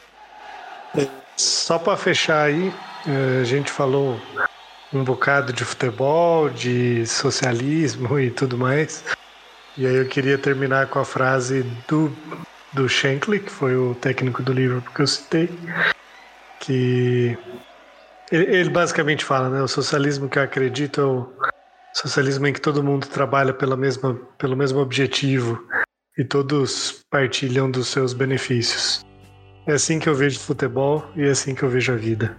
Só 1.36 1.78
para 1.78 1.96
fechar 1.96 2.42
aí, 2.46 2.72
a 3.06 3.44
gente 3.44 3.70
falou 3.70 4.20
um 4.92 5.04
bocado 5.04 5.52
de 5.52 5.64
futebol, 5.64 6.48
de 6.48 7.06
socialismo 7.06 8.18
e 8.18 8.30
tudo 8.30 8.58
mais. 8.58 9.04
E 9.76 9.86
aí 9.86 9.94
eu 9.94 10.08
queria 10.08 10.38
terminar 10.38 10.88
com 10.88 10.98
a 10.98 11.04
frase 11.04 11.62
do, 11.88 12.10
do 12.72 12.88
Shankly, 12.88 13.40
que 13.40 13.50
foi 13.50 13.76
o 13.76 13.94
técnico 13.94 14.42
do 14.42 14.52
Liverpool 14.52 14.94
que 14.94 15.02
eu 15.02 15.06
citei, 15.06 15.50
que 16.60 17.38
ele, 18.32 18.56
ele 18.56 18.70
basicamente 18.70 19.24
fala, 19.24 19.50
né, 19.50 19.62
o 19.62 19.68
socialismo 19.68 20.28
que 20.28 20.38
eu 20.38 20.42
acredito 20.42 21.00
é 21.00 21.04
o 21.04 21.32
socialismo 21.94 22.46
em 22.46 22.52
que 22.52 22.60
todo 22.60 22.82
mundo 22.82 23.06
trabalha 23.06 23.52
pela 23.52 23.76
mesma, 23.76 24.14
pelo 24.38 24.56
mesmo 24.56 24.80
objetivo 24.80 25.62
e 26.18 26.24
todos 26.24 27.04
partilham 27.10 27.70
dos 27.70 27.88
seus 27.88 28.12
benefícios. 28.12 29.04
É 29.66 29.74
assim 29.74 29.98
que 29.98 30.08
eu 30.08 30.14
vejo 30.14 30.40
futebol 30.40 31.04
e 31.14 31.22
é 31.22 31.30
assim 31.30 31.54
que 31.54 31.62
eu 31.62 31.68
vejo 31.68 31.92
a 31.92 31.96
vida. 31.96 32.36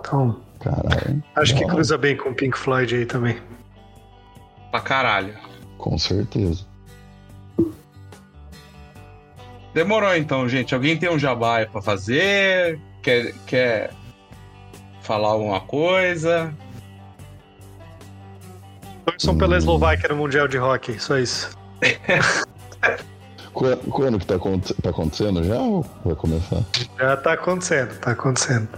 Então, 0.00 0.40
Caralho. 0.60 1.22
acho 1.36 1.54
que 1.56 1.66
cruza 1.66 1.96
bem 1.98 2.16
com 2.16 2.30
o 2.30 2.34
Pink 2.34 2.56
Floyd 2.56 2.94
aí 2.94 3.06
também. 3.06 3.38
Pra 4.70 4.80
caralho. 4.80 5.34
Com 5.76 5.96
certeza. 5.96 6.66
Demorou 9.74 10.14
então, 10.16 10.48
gente. 10.48 10.74
Alguém 10.74 10.96
tem 10.96 11.10
um 11.10 11.18
jabá 11.18 11.64
pra 11.66 11.80
fazer? 11.80 12.80
Quer, 13.02 13.32
quer 13.46 13.90
falar 15.02 15.28
alguma 15.28 15.60
coisa? 15.60 16.52
Torçam 19.04 19.38
pela 19.38 19.56
Eslováquia 19.56 20.08
no 20.08 20.16
Mundial 20.16 20.48
de 20.48 20.58
Hockey, 20.58 20.98
só 20.98 21.18
isso. 21.18 21.56
Quando, 23.54 23.76
quando 23.90 24.18
que 24.20 24.26
tá, 24.26 24.36
tá 24.82 24.90
acontecendo 24.90 25.42
já 25.42 25.58
ou 25.58 25.84
vai 26.04 26.14
começar? 26.14 26.62
Já 26.96 27.16
tá 27.16 27.32
acontecendo, 27.32 27.98
tá 27.98 28.12
acontecendo. 28.12 28.68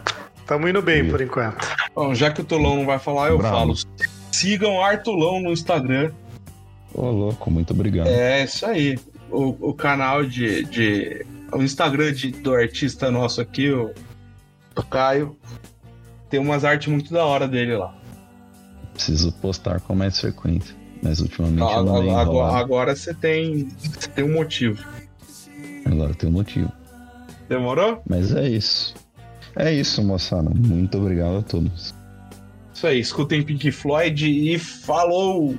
Tamo 0.50 0.68
indo 0.68 0.82
bem 0.82 1.04
Sim. 1.04 1.10
por 1.12 1.20
enquanto. 1.20 1.64
Bom, 1.94 2.12
já 2.12 2.28
que 2.32 2.40
o 2.40 2.44
Tulão 2.44 2.74
não 2.74 2.84
vai 2.84 2.98
falar, 2.98 3.28
eu 3.28 3.38
Bravo. 3.38 3.56
falo. 3.56 3.74
Sigam 4.32 4.82
Artulão 4.82 5.38
no 5.40 5.52
Instagram. 5.52 6.10
Ô, 6.92 7.08
louco, 7.08 7.48
muito 7.52 7.72
obrigado. 7.72 8.08
É 8.08 8.42
isso 8.42 8.66
aí. 8.66 8.98
O, 9.30 9.68
o 9.68 9.72
canal 9.72 10.24
de, 10.24 10.64
de. 10.64 11.24
O 11.52 11.62
Instagram 11.62 12.12
de, 12.12 12.32
do 12.32 12.52
artista 12.52 13.12
nosso 13.12 13.40
aqui, 13.40 13.70
o, 13.70 13.94
o 14.74 14.82
Caio, 14.82 15.36
tem 16.28 16.40
umas 16.40 16.64
artes 16.64 16.88
muito 16.88 17.12
da 17.12 17.24
hora 17.24 17.46
dele 17.46 17.76
lá. 17.76 17.94
Preciso 18.92 19.30
postar 19.34 19.78
com 19.80 19.94
mais 19.94 20.18
frequência. 20.20 20.74
Mas 21.00 21.20
ultimamente 21.20 21.62
Ah, 21.62 21.76
eu 21.76 22.16
agora, 22.18 22.56
agora 22.56 22.96
você 22.96 23.14
tem, 23.14 23.68
você 23.78 24.08
tem 24.08 24.24
um 24.24 24.32
motivo. 24.32 24.84
agora 25.86 26.12
tem 26.12 26.28
um 26.28 26.32
motivo. 26.32 26.72
Demorou? 27.48 28.02
Mas 28.04 28.34
é 28.34 28.48
isso. 28.48 28.96
É 29.56 29.72
isso, 29.72 30.02
moçada. 30.02 30.50
Muito 30.50 30.98
obrigado 30.98 31.38
a 31.38 31.42
todos. 31.42 31.94
Isso 32.74 32.86
aí, 32.86 33.00
escutem 33.00 33.42
Pink 33.42 33.70
Floyd 33.72 34.26
e 34.26 34.58
falou! 34.58 35.54